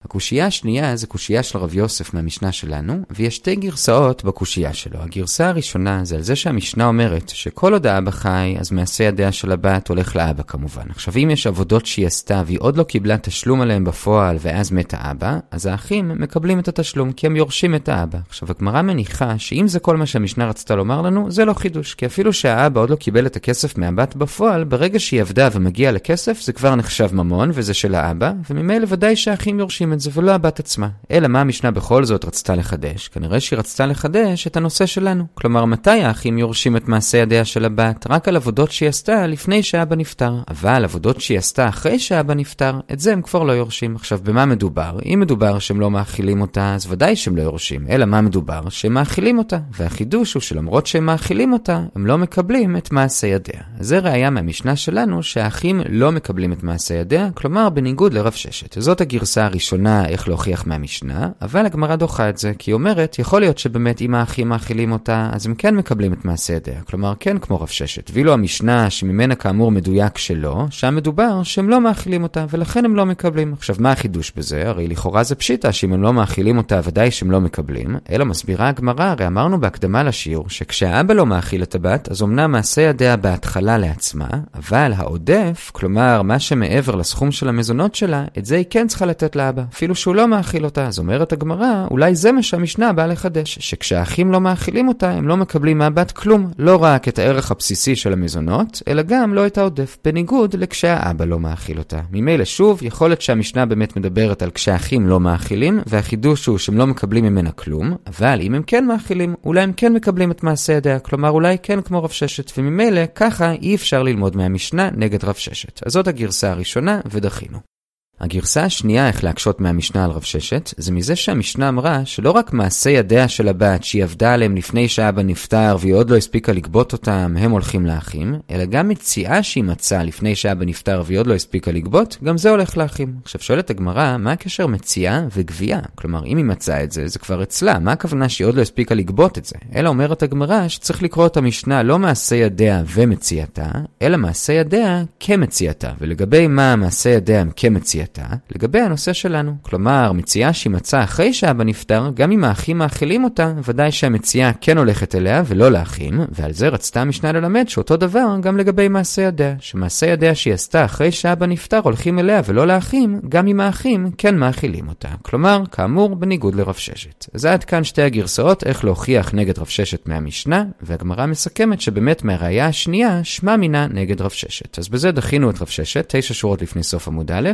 הקושייה 0.04 0.46
השנייה 0.46 0.96
זה 0.96 1.08
קושייה 1.08 1.44
של 1.44 1.60
רב 1.60 1.74
יוסף 1.76 2.14
מהמשנה 2.14 2.52
שלנו, 2.52 3.02
ויש 3.10 3.36
שתי 3.36 3.56
גרסאות 3.56 4.24
בקושייה 4.24 4.74
שלו. 4.74 5.00
הגרסה 5.00 5.50
הראשונה 5.50 6.06
זה 6.06 6.16
על 6.16 6.22
זה 6.22 6.36
שהמשנה 6.36 6.86
אומרת 6.86 7.30
שכל 7.30 7.74
עוד 7.74 7.88
האבא 7.88 8.12
חי, 8.12 8.56
אז 8.60 8.72
מעשה 8.72 9.04
ידיה 9.04 9.32
של 9.32 9.52
הבת 9.52 9.88
הולך 9.88 10.16
לאבא 10.16 10.44
כמובן. 10.44 10.84
עכשיו 10.90 11.14
אם 11.18 11.30
יש 11.30 11.48
עבודות 11.48 11.86
שהיא 11.86 12.08
עשתה 12.08 12.44
והיא 12.46 12.58
עוד 12.62 12.78
לא 12.78 12.84
קיבלה 12.84 13.18
תשלום 13.18 13.62
עליהם 13.62 13.84
בפועל 13.84 14.38
ואז 14.40 14.72
מת 14.72 14.94
האבא, 14.98 15.38
אז 15.52 15.66
האחים 15.66 16.12
מקבלים 16.16 16.60
את 16.60 16.68
התשלום 16.68 17.12
כי 17.12 17.28
הם 17.28 17.36
יורשים 17.36 17.76
את 17.76 17.90
האבא. 17.90 18.20
עכשיו 18.30 18.52
הגמרא 18.52 18.82
מניחה 18.82 19.40
שאם 19.40 19.68
זה 19.68 19.80
כל 19.80 19.98
מה 19.98 20.06
שהמשנה 20.06 20.50
רצתה 20.50 20.76
לומר 20.76 21.02
לנו, 21.02 21.32
זה 21.32 21.46
לא 21.46 21.54
חידוש, 21.54 21.94
כי 21.94 22.06
אפילו 22.06 22.34
שהאבא 22.34 22.82
עוד 22.82 22.90
לא 22.90 22.96
קיבל 22.96 23.26
את 23.26 23.36
הכסף 23.36 23.78
מהבת 23.78 24.16
בפועל, 24.16 24.64
ברגע 24.64 25.00
שהיא 25.00 25.22
עבדה 25.22 25.50
ומגיע 25.54 25.92
לכסף 25.92 26.42
זה 26.42 26.54
כבר 26.54 26.76
נחשב 26.76 27.10
ממון 27.14 27.52
וזה 27.54 27.74
של 27.74 27.96
האבא, 27.96 28.32
וממילא 28.50 28.86
ודאי 28.90 29.16
שהאחים 29.16 29.60
יורשים 29.60 29.89
את 29.94 30.00
זה 30.00 30.10
ולא 30.14 30.32
הבת 30.32 30.60
עצמה. 30.60 30.90
אלא 31.12 31.28
מה 31.28 31.42
המשנה 31.42 31.72
בכל 31.72 32.04
זאת 32.04 32.26
רצתה 32.26 32.56
לחדש? 32.56 33.08
כנראה 33.08 33.40
שהיא 33.40 33.60
רצתה 33.60 33.86
לחדש 33.86 34.48
את 34.48 34.58
הנושא 34.58 34.86
שלנו. 34.86 35.26
כלומר, 35.34 35.66
מתי 35.66 35.90
האחים 35.90 36.38
יורשים 36.38 36.78
את 36.78 36.88
מעשה 36.88 37.18
ידיה 37.18 37.46
של 37.46 37.66
הבת? 37.66 38.06
רק 38.10 38.28
על 38.28 38.36
עבודות 38.36 38.72
שהיא 38.72 38.90
עשתה 38.90 39.28
לפני 39.28 39.64
שאבא 39.64 39.96
נפטר. 39.96 40.34
אבל 40.48 40.84
עבודות 40.84 41.22
שהיא 41.22 41.38
עשתה 41.38 41.70
אחרי 41.70 42.00
שאבא 42.00 42.34
נפטר, 42.34 42.80
את 42.94 43.00
זה 43.00 43.14
הם 43.14 43.22
כבר 43.22 43.44
לא 43.44 43.52
יורשים. 43.52 43.96
עכשיו, 43.96 44.20
במה 44.24 44.46
מדובר? 44.46 44.98
אם 45.06 45.20
מדובר 45.20 45.60
שהם 45.60 45.80
לא 45.80 45.92
מאכילים 45.92 46.42
אותה, 46.42 46.76
אז 46.76 46.92
ודאי 46.92 47.16
שהם 47.16 47.36
לא 47.36 47.42
יורשים. 47.42 47.88
אלא 47.90 48.06
מה 48.06 48.22
מדובר? 48.22 48.70
שהם 48.70 48.94
מאכילים 48.94 49.38
אותה. 49.38 49.58
והחידוש 49.78 50.34
הוא 50.34 50.42
שלמרות 50.42 50.88
שהם 50.88 51.06
מאכילים 51.06 51.54
אותה, 51.54 51.84
הם 51.96 52.06
לא 52.06 52.18
מקבלים 52.18 52.78
את 52.78 52.92
מעשה 52.92 53.28
ידיה. 53.28 53.62
זה 53.80 54.00
ראיה 54.00 54.30
מהמשנה 54.30 54.76
שלנו 54.76 55.24
שהאחים 55.24 55.82
לא 55.90 56.12
מקבלים 56.12 56.54
את 56.54 56.64
מעשה 56.64 56.94
ידיה, 56.94 57.30
כלומר 57.34 57.70
בניגוד 57.70 58.14
לרב 58.14 58.32
ששת. 58.32 58.82
זאת 58.82 59.02
הגרסה 59.02 59.46
הראשונה 59.46 59.79
הראשונה 59.88 60.08
איך 60.08 60.28
להוכיח 60.28 60.68
מהמשנה, 60.68 61.30
אבל 61.42 61.66
הגמרא 61.66 61.96
דוחה 61.96 62.30
את 62.30 62.38
זה, 62.38 62.52
כי 62.60 62.72
היא 62.72 62.74
אומרת, 62.74 63.20
יכול 63.20 63.42
להיות 63.42 63.58
שבאמת 63.58 64.02
אם 64.02 64.16
האחים 64.16 64.50
מאכילים 64.50 64.92
אותה, 64.92 65.30
אז 65.34 65.46
הם 65.46 65.56
כן 65.56 65.76
מקבלים 65.76 66.14
את 66.14 66.26
מעשה 66.26 66.54
ידיה. 66.54 66.82
כלומר, 66.82 67.14
כן 67.20 67.38
כמו 67.38 67.62
רב 67.62 67.68
ששת. 67.68 68.12
ואילו 68.14 68.34
המשנה, 68.34 68.90
שממנה 68.90 69.36
כאמור 69.36 69.72
מדויק 69.72 70.18
שלא, 70.18 70.66
שם 70.70 70.96
מדובר 70.96 71.44
שהם 71.44 71.70
לא 71.70 71.82
מאכילים 71.82 72.24
אותה, 72.24 72.46
ולכן 72.50 72.86
הם 72.86 72.96
לא 72.96 73.06
מקבלים. 73.06 73.54
עכשיו, 73.54 73.76
מה 73.80 73.92
החידוש 73.92 74.32
בזה? 74.36 74.70
הרי 74.70 74.88
לכאורה 74.88 75.24
זה 75.24 75.36
פשיטה, 75.36 75.72
שאם 75.72 75.94
הם 75.94 76.02
לא 76.02 76.14
מאכילים 76.14 76.58
אותה, 76.58 76.80
ודאי 76.84 77.12
שהם 77.12 77.32
לא 77.32 77.42
מקבלים. 77.42 77.96
אלא 78.12 78.26
מסבירה 78.26 78.68
הגמרא, 78.70 79.04
הרי 79.04 79.28
אמרנו 79.28 79.62
בהקדמה 79.62 80.04
לשיעור, 80.04 80.50
שכשהאבא 80.50 81.14
לא 81.14 81.26
מאכיל 81.26 81.64
את 81.64 81.76
הבת, 81.76 82.10
אז 82.12 82.24
אמנם 82.24 82.52
מעשה 82.52 82.82
ידיה 82.82 83.16
בהתחלה 83.16 83.78
לעצמה, 83.78 84.30
אבל 84.56 84.94
העודף, 84.96 85.72
כלומר, 85.74 86.22
מה 86.22 86.40
שמעבר 86.40 86.96
לסכום 86.96 87.32
של 87.32 87.50
המזונות 87.50 87.96
שלה, 87.96 88.26
את 88.38 88.46
זה 88.46 88.56
היא 88.56 88.66
כן 88.70 88.88
צריכה 88.88 89.06
לתת 89.06 89.36
לאבא. 89.36 89.64
אפילו 89.74 89.96
שהוא 89.96 90.16
לא 90.16 90.28
מאכיל 90.28 90.66
אותה. 90.66 90.88
אז 90.88 91.00
אומרת 91.00 91.34
הגמרא, 91.34 91.86
אולי 91.92 92.16
זה 92.16 92.32
מה 92.32 92.44
שהמשנה 92.44 92.94
באה 92.94 93.08
לחדש, 93.08 93.60
שכשהאחים 93.62 94.32
לא 94.32 94.42
מאכילים 94.42 94.88
אותה, 94.88 95.12
הם 95.12 95.28
לא 95.28 95.38
מקבלים 95.38 95.78
מהבת 95.78 96.12
כלום. 96.12 96.52
לא 96.60 96.84
רק 96.84 97.08
את 97.08 97.20
הערך 97.20 97.52
הבסיסי 97.52 97.96
של 97.96 98.14
המזונות, 98.14 98.82
אלא 98.88 99.02
גם 99.02 99.34
לא 99.34 99.48
את 99.48 99.58
העודף, 99.58 99.98
בניגוד 100.06 100.56
לכשהאבא 100.56 101.26
לא 101.26 101.40
מאכיל 101.40 101.78
אותה. 101.78 102.00
ממילא 102.12 102.46
שוב, 102.46 102.84
יכול 102.84 103.10
להיות 103.10 103.22
שהמשנה 103.22 103.66
באמת 103.66 103.98
מדברת 103.98 104.42
על 104.42 104.50
כשהאחים 104.52 105.08
לא 105.08 105.20
מאכילים, 105.20 105.80
והחידוש 105.88 106.46
הוא 106.46 106.58
שהם 106.58 106.78
לא 106.78 106.88
מקבלים 106.88 107.26
ממנה 107.26 107.52
כלום, 107.52 107.96
אבל 108.08 108.40
אם 108.42 108.56
הם 108.56 108.64
כן 108.68 108.86
מאכילים, 108.86 109.36
אולי 109.46 109.62
הם 109.62 109.74
כן 109.74 109.94
מקבלים 109.94 110.32
את 110.32 110.44
מעשה 110.44 110.74
ידיה, 110.74 111.00
כלומר 111.00 111.30
אולי 111.30 111.58
כן 111.64 111.82
כמו 111.82 112.04
רב 112.04 112.10
ששת, 112.10 112.52
וממילא 112.58 113.02
ככה 113.16 113.52
אי 113.52 113.76
אפשר 113.76 114.04
ללמוד 114.04 114.38
מהמשנה 114.38 114.90
נגד 114.96 115.24
רב 115.24 115.36
ששת. 115.36 115.80
אז 115.86 115.92
זאת 115.92 116.08
הגרסה 116.08 116.52
הראשונה, 116.52 117.00
ודחינו. 117.12 117.79
הגרסה 118.20 118.64
השנייה 118.64 119.08
איך 119.08 119.24
להקשות 119.24 119.62
מהמשנה 119.62 120.06
על 120.06 120.12
רב 120.12 120.22
ששת, 120.22 120.74
זה 120.78 120.92
מזה 120.92 121.16
שהמשנה 121.16 121.70
אמרה 121.70 122.06
שלא 122.06 122.32
רק 122.32 122.54
מעשי 122.54 122.90
ידיה 122.90 123.28
של 123.28 123.48
הבת 123.48 123.84
שהיא 123.84 124.04
עבדה 124.04 124.34
עליהם 124.34 124.56
לפני 124.56 124.88
שאבא 124.88 125.22
נפטר 125.22 125.78
והיא 125.80 125.94
עוד 125.94 126.10
לא 126.10 126.16
הספיקה 126.16 126.52
לגבות 126.52 126.94
אותם, 126.94 127.36
הם 127.40 127.52
הולכים 127.52 127.86
לאחים, 127.86 128.36
אלא 128.52 128.66
גם 128.66 128.90
מציאה 128.90 129.44
שהיא 129.44 129.64
מצאה 129.64 130.04
לפני 130.04 130.36
שאבא 130.36 130.66
נפטר 130.66 131.04
והיא 131.06 131.20
עוד 131.20 131.28
לא 131.28 131.34
הספיקה 131.34 131.72
לגבות, 131.72 132.18
גם 132.24 132.38
זה 132.38 132.50
הולך 132.50 132.78
לאחים. 132.78 133.14
עכשיו 133.24 133.42
שואלת 133.42 133.70
הגמרא, 133.70 134.18
מה 134.18 134.32
הקשר 134.32 134.68
מציאה 134.68 135.24
וגבייה? 135.36 135.80
כלומר, 135.96 136.26
אם 136.26 136.38
היא 136.38 136.46
מצאה 136.46 136.84
את 136.84 136.92
זה, 136.92 137.08
זה 137.08 137.20
כבר 137.20 137.44
אצלה, 137.44 137.80
מה 137.80 137.92
הכוונה 137.92 138.30
שהיא 138.30 138.48
עוד 138.48 138.56
לא 138.56 138.62
הספיקה 138.62 138.96
לגבות 138.96 139.38
את 139.38 139.46
זה? 139.46 139.56
אלא 139.76 139.90
אומרת 139.90 140.24
הגמרא 140.24 140.68
שצריך 140.68 141.04
לקרוא 141.04 141.26
את 141.26 141.38
המשנה 141.38 141.84
לא 141.84 142.00
מעשי 142.00 142.36
ידיה 142.36 142.84
ומציאתה, 142.94 143.72
אלא 144.02 144.18
מעשי 144.18 144.54
ידיה 144.54 145.04
כמציאתה. 145.20 145.92
ולגבי 146.00 146.48
מה 146.48 146.76
מעשי 146.76 147.10
ידיה 147.10 147.44
כמציאתה, 147.56 148.09
לגבי 148.56 148.80
הנושא 148.80 149.14
שלנו. 149.14 149.56
כלומר, 149.62 150.12
מציאה 150.12 150.54
שהיא 150.54 150.72
מצאה 150.72 151.04
אחרי 151.04 151.34
שאבא 151.34 151.64
נפטר, 151.64 152.12
גם 152.14 152.32
אם 152.32 152.44
האחים 152.44 152.78
מאכילים 152.78 153.24
אותה, 153.24 153.54
ודאי 153.64 153.92
שהמציאה 153.92 154.52
כן 154.62 154.78
הולכת 154.78 155.16
אליה 155.16 155.44
ולא 155.46 155.72
לאחים, 155.72 156.22
ועל 156.32 156.54
זה 156.54 156.68
רצתה 156.68 157.02
המשנה 157.02 157.32
ללמד 157.32 157.70
שאותו 157.70 157.98
דבר 157.98 158.36
גם 158.42 158.58
לגבי 158.58 158.88
מעשי 158.88 159.22
ידיה. 159.22 159.56
שמעשי 159.60 160.06
ידיה 160.06 160.36
שהיא 160.36 160.54
עשתה 160.54 160.86
אחרי 160.86 161.12
שאבא 161.12 161.46
נפטר 161.46 161.80
הולכים 161.84 162.20
אליה 162.20 162.42
ולא 162.46 162.68
לאחים, 162.68 163.20
גם 163.30 163.48
אם 163.48 163.60
האחים 163.60 164.12
כן 164.18 164.38
מאכילים 164.38 164.88
אותה. 164.88 165.10
כלומר, 165.22 165.64
כאמור, 165.72 166.16
בניגוד 166.16 166.56
לרב 166.56 166.76
ששת. 166.76 167.26
אז 167.34 167.46
עד 167.46 167.64
כאן 167.64 167.84
שתי 167.84 168.02
הגרסאות 168.02 168.64
איך 168.64 168.86
להוכיח 168.86 169.34
נגד 169.34 169.60
רב 169.60 169.68
ששת 169.68 170.08
מהמשנה, 170.08 170.64
והגמרא 170.82 171.26
מסכמת 171.26 171.82
שבאמת 171.82 172.24
מהראייה 172.24 172.68
השנייה, 172.68 173.24
שמע 173.24 173.56
מינה 173.56 173.88
נגד 173.88 174.22
רב 174.22 174.30
ששת. 174.30 174.80
אז 174.80 174.90
בזה 174.90 175.12
דחינו 175.12 175.50
את 175.50 175.62
רב 175.62 175.68
ששת, 175.68 176.06
תשע 176.08 176.34
שורות 176.34 176.62
לפני 176.62 176.84
סוף 176.84 177.08
עמוד 177.08 177.32
א', 177.32 177.50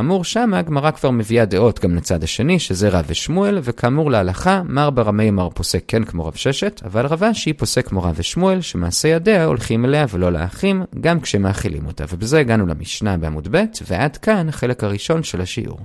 וכאמור 0.00 0.24
שם 0.24 0.54
הגמרא 0.54 0.90
כבר 0.90 1.10
מביאה 1.10 1.44
דעות 1.44 1.80
גם 1.80 1.96
לצד 1.96 2.22
השני, 2.22 2.58
שזה 2.58 2.88
רב 2.88 3.04
ושמואל, 3.08 3.58
וכאמור 3.62 4.10
להלכה, 4.10 4.62
מר 4.64 4.90
ברמי 4.90 5.30
מר 5.30 5.50
פוסק 5.50 5.84
כן 5.88 6.04
כמו 6.04 6.26
רב 6.26 6.34
ששת, 6.34 6.80
אבל 6.84 7.06
רבה 7.06 7.34
שהיא 7.34 7.54
פוסק 7.56 7.88
כמו 7.88 8.02
רב 8.02 8.14
ושמואל, 8.18 8.60
שמעשה 8.60 9.08
ידיה 9.08 9.44
הולכים 9.44 9.84
אליה 9.84 10.06
ולא 10.10 10.32
לאחים, 10.32 10.82
גם 11.00 11.20
כשמאכילים 11.20 11.86
אותה. 11.86 12.04
ובזה 12.12 12.38
הגענו 12.38 12.66
למשנה 12.66 13.16
בעמוד 13.16 13.48
ב', 13.50 13.64
ועד 13.88 14.16
כאן 14.16 14.48
החלק 14.48 14.84
הראשון 14.84 15.22
של 15.22 15.40
השיעור. 15.40 15.80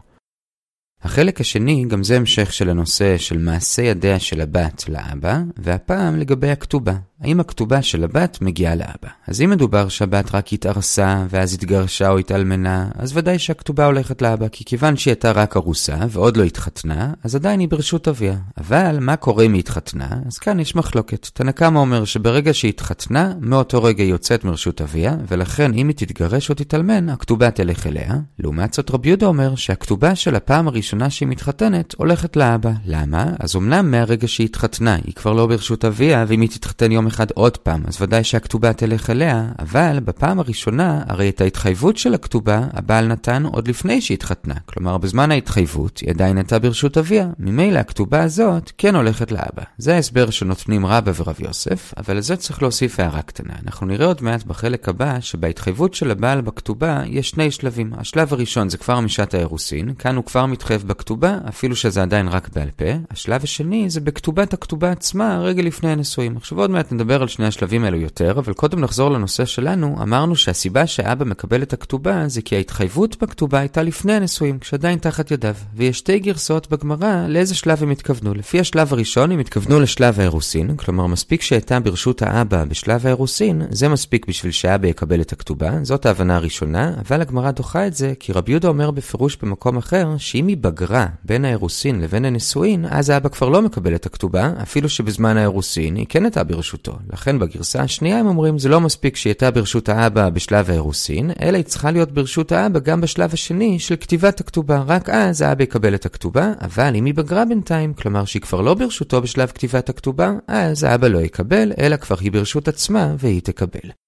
החלק 1.03 1.41
השני, 1.41 1.85
גם 1.87 2.03
זה 2.03 2.15
המשך 2.17 2.53
של 2.53 2.69
הנושא 2.69 3.17
של 3.17 3.37
מעשה 3.37 3.81
ידיה 3.81 4.19
של 4.19 4.41
הבת 4.41 4.89
לאבא, 4.89 5.39
והפעם 5.57 6.19
לגבי 6.19 6.49
הכתובה. 6.49 6.93
האם 7.21 7.39
הכתובה 7.39 7.81
של 7.81 8.03
הבת 8.03 8.37
מגיעה 8.41 8.75
לאבא? 8.75 9.09
אז 9.27 9.41
אם 9.41 9.49
מדובר 9.49 9.89
שהבת 9.89 10.35
רק 10.35 10.53
התארסה, 10.53 11.25
ואז 11.29 11.53
התגרשה 11.53 12.09
או 12.09 12.17
התאלמנה, 12.17 12.89
אז 12.95 13.17
ודאי 13.17 13.39
שהכתובה 13.39 13.85
הולכת 13.85 14.21
לאבא, 14.21 14.47
כי 14.47 14.65
כיוון 14.65 14.97
שהיא 14.97 15.11
הייתה 15.11 15.31
רק 15.31 15.57
ארוסה, 15.57 15.97
ועוד 16.09 16.37
לא 16.37 16.43
התחתנה, 16.43 17.13
אז 17.23 17.35
עדיין 17.35 17.59
היא 17.59 17.69
ברשות 17.69 18.07
אביה. 18.07 18.35
אבל 18.57 18.97
מה 19.01 19.15
קורה 19.15 19.43
אם 19.43 19.53
היא 19.53 19.59
התחתנה? 19.59 20.09
אז 20.27 20.37
כאן 20.37 20.59
יש 20.59 20.75
מחלוקת. 20.75 21.29
תנקמה 21.33 21.79
אומר 21.79 22.05
שברגע 22.05 22.53
שהיא 22.53 22.69
התחתנה, 22.69 23.33
מאותו 23.41 23.83
רגע 23.83 24.03
היא 24.03 24.11
יוצאת 24.11 24.43
מרשות 24.43 24.81
אביה, 24.81 25.15
ולכן 25.27 25.73
אם 25.73 25.87
היא 25.87 25.95
תתגרש 25.95 26.49
או 26.49 26.55
תתאלמן, 26.55 27.09
הכתובה 27.09 27.51
תלך 27.51 27.87
אליה. 27.87 28.15
לעומת 28.39 28.73
זאת 28.73 28.91
רבי 28.91 29.09
יהודה 29.09 29.25
אומר 29.25 29.55
שהכתובה 29.55 30.15
של 30.15 30.35
הפעם 30.35 30.67
הראשונה 30.67 31.09
שהיא 31.09 31.27
מתחתנת, 31.27 31.93
הולכת 31.97 32.35
לאבא. 32.35 32.71
למה? 32.85 33.25
אז 33.39 33.55
אמנם 33.55 33.91
מהרגע 33.91 34.27
שהיא 34.27 34.45
התחתנה, 34.45 34.95
היא 35.05 35.13
כבר 35.13 35.33
לא 35.33 35.47
ברשות 35.47 35.85
אביה, 35.85 36.25
ואם 36.27 36.41
היא 36.41 36.49
תתחתן 36.49 36.91
יום 36.91 37.04
אחד 37.07 37.31
עוד 37.31 37.57
פעם, 37.57 37.83
אז 37.87 38.01
ודאי 38.01 38.23
שהכתובה 38.23 38.73
תלך 38.73 39.09
אליה, 39.09 39.45
אבל 39.59 39.99
בפעם 40.05 40.39
הראשונה, 40.39 41.03
הרי 41.07 41.29
את 41.29 41.41
ההתחייבות 41.41 41.97
של 41.97 42.13
הכתובה, 42.13 42.61
הבעל 42.73 43.07
נתן 43.07 43.45
עוד 43.45 43.67
לפני 43.67 44.01
שהתחתנה. 44.01 44.53
כלומר, 44.65 44.97
בזמן 44.97 45.31
ההתחייבות, 45.31 45.97
היא 45.97 46.09
עדיין 46.09 46.37
הייתה 46.37 46.59
ברשות 46.59 46.97
אביה. 46.97 47.27
ממילא 47.39 47.79
הכתובה 47.79 48.23
הזאת 48.23 48.71
כן 48.77 48.95
הולכת 48.95 49.31
לאבא. 49.31 49.63
זה 49.77 49.95
ההסבר 49.95 50.29
שנותנים 50.29 50.85
רבא 50.85 51.11
ורב 51.15 51.35
יוסף, 51.39 51.93
אבל 51.97 52.17
לזה 52.17 52.35
צריך 52.35 52.61
להוסיף 52.61 52.99
הערה 52.99 53.21
קטנה. 53.21 53.53
אנחנו 53.65 53.87
נראה 53.87 54.05
עוד 54.05 54.23
מעט 54.23 54.43
בחלק 54.43 54.89
הבא, 54.89 55.19
שבהתחייבות 55.19 55.93
של 55.93 56.11
הבעל 56.11 56.41
בכתובה 56.41 57.01
יש 57.05 57.29
שני 57.29 57.51
שלבים. 57.51 57.91
השלב 57.97 58.33
הראשון 58.33 58.69
זה 58.69 58.77
כבר 58.77 58.99
משעת 58.99 59.33
האירוסין, 59.33 59.93
כאן 59.93 60.15
הוא 60.15 60.25
כבר 60.25 60.45
מתחייב 60.45 60.83
בכתובה, 60.87 61.37
אפילו 61.49 61.75
שזה 61.75 62.01
עדיין 62.01 62.27
רק 62.27 62.49
בעל 62.55 62.69
פה. 62.75 62.85
השלב 63.11 63.43
השני 63.43 63.89
זה 63.89 64.01
בכתובת 64.01 64.53
הכתובה 64.53 64.91
עצמה, 64.91 65.39
רגע 65.39 65.61
לפני 65.63 65.91
הנישואים. 65.91 66.37
עכשיו 66.37 66.59
עוד 66.59 66.69
מעט 66.69 66.91
נדבר 66.95 67.21
על 67.21 67.27
שני 67.27 67.45
השלבים 67.45 67.83
האלו 67.83 67.97
יותר, 67.97 68.31
אבל 68.37 68.53
קודם 68.53 68.79
נחזור 68.79 69.09
לנושא 69.09 69.45
שלנו, 69.45 69.97
אמרנו 70.01 70.35
שהסיבה 70.35 70.87
שאבא 70.87 71.25
מקבל 71.25 71.61
את 71.61 71.73
הכתובה 71.73 72.27
זה 72.27 72.41
כי 72.41 72.55
ההתחייבות 72.55 73.23
בכתובה 73.23 73.59
הייתה 73.59 73.83
לפני 73.83 74.13
הנישואים, 74.13 74.59
כשעדיין 74.59 74.99
תחת 74.99 75.31
ידיו. 75.31 75.55
ויש 75.75 75.97
שתי 75.97 76.19
גרסאות 76.19 76.69
בגמרא 76.69 77.27
לאיזה 77.27 77.55
שלב 77.55 77.83
הם 77.83 77.89
התכוונו. 77.91 78.33
לפי 78.33 78.59
השלב 78.59 78.93
הראשון 78.93 79.31
הם 79.31 79.39
התכוונו 79.39 79.79
לשלב 79.79 80.19
האירוסין, 80.19 80.77
כלומר 80.77 81.07
מספיק 81.07 81.41
שהייתה 81.41 81.79
ברשות 81.79 82.21
האבא 82.21 82.63
בשלב 82.65 83.05
האירוסין, 83.05 83.61
זה 83.69 83.89
מספיק 83.89 84.27
בשביל 84.27 84.51
שאבא 84.51 84.87
יקבל 84.87 85.21
את 85.21 85.31
הכתובה, 85.31 85.71
זאת 85.83 86.05
ההבנה 86.05 86.35
הראשונה, 86.35 86.93
אבל 87.07 87.21
הגמרא 87.21 87.51
דוחה 87.51 87.87
את 87.87 87.93
זה, 87.93 88.13
כי 88.19 88.33
רבי 88.33 88.51
יהודה 88.51 88.67
אומר 88.67 88.91
בפירוש 88.91 89.37
במקום 89.41 89.77
אחר, 89.77 90.17
שאם 90.17 90.47
היא 90.47 90.57
בגרה 90.57 91.05
בין 91.23 91.45
האירוסין 91.45 92.01
לבין 92.01 92.25
הנישואין, 92.25 92.85
אז 92.89 93.09
האבא 93.09 93.29
כבר 93.29 93.49
לא 93.49 93.61
מקבל 93.61 93.95
את 93.95 94.05
הכתובה, 94.05 94.51
אפילו 94.61 94.89
שבזמן 94.89 95.37
האירוסין 95.37 95.95
היא 95.95 96.05
כן 96.09 96.23
הייתה 96.23 96.43
ברשותו. 96.85 97.13
לכן 97.13 97.39
בגרסה 97.39 97.81
השנייה 97.81 98.19
הם 98.19 98.27
אומרים 98.27 98.59
זה 98.59 98.69
לא 98.69 98.81
מספיק 98.81 99.15
שהיא 99.15 99.31
הייתה 99.31 99.51
ברשות 99.51 99.89
האבא 99.89 100.29
בשלב 100.29 100.69
האירוסין, 100.69 101.31
אלא 101.41 101.57
היא 101.57 101.65
צריכה 101.65 101.91
להיות 101.91 102.11
ברשות 102.11 102.51
האבא 102.51 102.79
גם 102.79 103.01
בשלב 103.01 103.33
השני 103.33 103.79
של 103.79 103.95
כתיבת 103.95 104.39
הכתובה. 104.39 104.83
רק 104.87 105.09
אז 105.09 105.41
האבא 105.41 105.63
יקבל 105.63 105.95
את 105.95 106.05
הכתובה, 106.05 106.53
אבל 106.61 106.95
אם 106.95 107.05
היא 107.05 107.13
בגרה 107.13 107.45
בינתיים, 107.45 107.93
כלומר 107.93 108.25
שהיא 108.25 108.41
כבר 108.41 108.61
לא 108.61 108.73
ברשותו 108.73 109.21
בשלב 109.21 109.51
כתיבת 109.55 109.89
הכתובה, 109.89 110.31
אז 110.47 110.83
האבא 110.83 111.07
לא 111.07 111.19
יקבל, 111.19 111.71
אלא 111.79 111.95
כבר 111.95 112.15
היא 112.19 112.31
ברשות 112.31 112.67
עצמה 112.67 113.15
והיא 113.19 113.41
תקבל. 113.41 114.04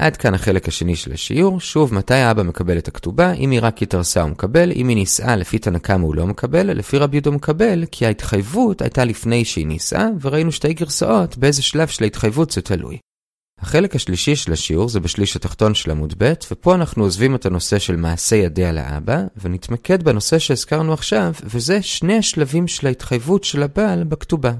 עד 0.00 0.16
כאן 0.16 0.34
החלק 0.34 0.68
השני 0.68 0.96
של 0.96 1.12
השיעור, 1.12 1.60
שוב 1.60 1.94
מתי 1.94 2.14
האבא 2.14 2.42
מקבל 2.42 2.78
את 2.78 2.88
הכתובה, 2.88 3.32
אם 3.32 3.50
היא 3.50 3.60
רק 3.62 3.82
התארסה 3.82 4.22
הוא 4.22 4.30
מקבל, 4.30 4.72
אם 4.72 4.88
היא 4.88 4.96
נישאה 4.96 5.36
לפי 5.36 5.58
תנקמה 5.58 6.04
הוא 6.04 6.14
לא 6.14 6.26
מקבל, 6.26 6.72
לפי 6.72 6.98
רבי 6.98 7.16
יהודה 7.16 7.30
מקבל, 7.30 7.84
כי 7.90 8.06
ההתחייבות 8.06 8.82
הייתה 8.82 9.04
לפני 9.04 9.44
שהיא 9.44 9.66
נישאה, 9.66 10.06
וראינו 10.20 10.52
שתי 10.52 10.74
גרסאות 10.74 11.36
באיזה 11.36 11.62
שלב 11.62 11.88
של 11.88 12.04
ההתחייבות 12.04 12.50
זה 12.50 12.62
תלוי. 12.62 12.98
החלק 13.60 13.96
השלישי 13.96 14.36
של 14.36 14.52
השיעור 14.52 14.88
זה 14.88 15.00
בשליש 15.00 15.36
התחתון 15.36 15.74
של 15.74 15.90
עמוד 15.90 16.14
ב', 16.18 16.32
ופה 16.50 16.74
אנחנו 16.74 17.04
עוזבים 17.04 17.34
את 17.34 17.46
הנושא 17.46 17.78
של 17.78 17.96
מעשה 17.96 18.36
ידיה 18.36 18.72
לאבא, 18.72 19.22
ונתמקד 19.42 20.02
בנושא 20.02 20.38
שהזכרנו 20.38 20.92
עכשיו, 20.92 21.32
וזה 21.44 21.82
שני 21.82 22.18
השלבים 22.18 22.68
של 22.68 22.86
ההתחייבות 22.86 23.44
של 23.44 23.62
הבעל 23.62 24.04
בכתובה. 24.04 24.52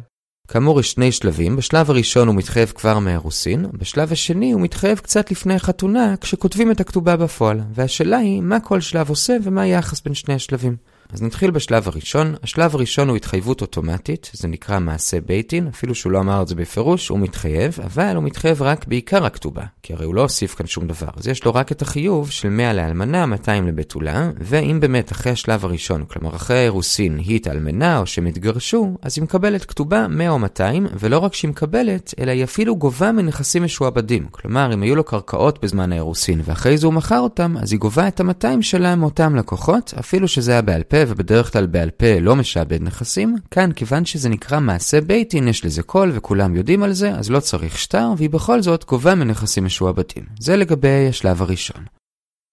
כאמור 0.53 0.81
יש 0.81 0.91
שני 0.91 1.13
שלבים, 1.13 1.57
בשלב 1.57 1.91
הראשון 1.91 2.29
הוא 2.29 2.37
מתחייב 2.37 2.73
כבר 2.75 2.99
מהרוסין, 2.99 3.67
בשלב 3.73 4.13
השני 4.13 4.53
הוא 4.53 4.61
מתחייב 4.61 4.99
קצת 4.99 5.31
לפני 5.31 5.55
החתונה 5.55 6.15
כשכותבים 6.21 6.71
את 6.71 6.81
הכתובה 6.81 7.17
בפועל, 7.17 7.61
והשאלה 7.75 8.19
היא 8.19 8.41
מה 8.41 8.61
כל 8.61 8.81
שלב 8.81 9.09
עושה 9.09 9.37
ומה 9.43 9.63
היחס 9.63 10.01
בין 10.01 10.15
שני 10.15 10.35
השלבים. 10.35 10.77
אז 11.13 11.23
נתחיל 11.23 11.51
בשלב 11.51 11.89
הראשון. 11.89 12.35
השלב 12.43 12.75
הראשון 12.75 13.09
הוא 13.09 13.17
התחייבות 13.17 13.61
אוטומטית, 13.61 14.31
זה 14.33 14.49
נקרא 14.49 14.79
מעשה 14.79 15.21
בייטין, 15.21 15.67
אפילו 15.67 15.95
שהוא 15.95 16.13
לא 16.13 16.19
אמר 16.19 16.43
את 16.43 16.49
זה 16.49 16.55
בפירוש, 16.55 17.09
הוא 17.09 17.19
מתחייב, 17.19 17.79
אבל 17.85 18.17
הוא 18.17 18.25
מתחייב 18.25 18.63
רק 18.63 18.87
בעיקר 18.87 19.25
הכתובה, 19.25 19.63
כי 19.83 19.93
הרי 19.93 20.05
הוא 20.05 20.15
לא 20.15 20.21
הוסיף 20.21 20.55
כאן 20.55 20.67
שום 20.67 20.87
דבר. 20.87 21.09
אז 21.17 21.29
יש 21.29 21.45
לו 21.45 21.55
רק 21.55 21.73
את 21.73 21.83
החיוב 21.83 22.31
של 22.31 22.49
100 22.49 22.73
לאלמנה, 22.73 23.27
200 23.27 23.67
לבתולה, 23.67 24.31
ואם 24.41 24.81
באמת 24.81 25.13
אחרי 25.13 25.33
השלב 25.33 25.65
הראשון, 25.65 26.05
כלומר 26.05 26.37
אחרי 26.37 26.59
האירוסין, 26.59 27.19
היא 27.19 27.37
התאלמנה 27.37 27.99
או 27.99 28.07
שהם 28.07 28.27
התגרשו, 28.27 28.97
אז 29.03 29.19
היא 29.19 29.25
מקבלת 29.25 29.65
כתובה 29.65 30.09
100 30.09 30.31
או 30.31 30.39
200, 30.39 30.87
ולא 30.99 31.19
רק 31.19 31.35
שהיא 31.35 31.49
מקבלת, 31.49 32.15
אלא 32.21 32.31
היא 32.31 32.45
אפילו 32.45 32.77
גובה 32.77 33.13
מנכסים 33.13 33.63
משועבדים. 33.63 34.27
כלומר, 34.31 34.75
אם 34.75 34.83
היו 34.83 34.97
לו 34.97 35.05
קרקעות 35.05 35.63
בזמן 35.63 35.93
האירוסין, 35.93 36.41
ואחרי 36.45 36.79
זה 36.79 36.87
הוא 36.87 36.95
מכר 36.95 37.21
אותם, 37.21 37.57
אז 37.61 37.73
היא 37.73 37.81
גובה 37.81 38.09
את 38.09 38.21
ה-200 38.21 38.63
שלה 38.63 38.97
מאותם 38.97 39.37
לקוחות, 39.37 39.95
אפילו 39.99 40.29
שזה 40.29 40.53
היה 40.53 40.63
בעל 40.63 40.83
פה 40.83 41.00
ובדרך 41.09 41.53
כלל 41.53 41.67
בעל 41.67 41.91
פה 41.91 42.19
לא 42.21 42.37
משעבד 42.37 42.83
נכסים, 42.83 43.37
כאן 43.51 43.73
כיוון 43.73 44.05
שזה 44.05 44.29
נקרא 44.29 44.61
מעשה 44.61 45.01
בית 45.01 45.21
דין, 45.21 45.49
יש 45.49 45.65
לזה 45.65 45.83
קול 45.83 46.11
וכולם 46.15 46.57
יודעים 46.57 46.83
על 46.83 46.93
זה, 46.93 47.11
אז 47.11 47.31
לא 47.31 47.41
צריך 47.41 47.79
שטר, 47.79 48.09
והיא 48.17 48.31
בכל 48.31 48.63
זאת 48.63 48.85
גובה 48.85 49.15
מנכסים 49.15 49.65
משועבדים. 49.65 50.25
זה 50.41 50.57
לגבי 50.57 51.09
השלב 51.09 51.43
הראשון. 51.43 52.00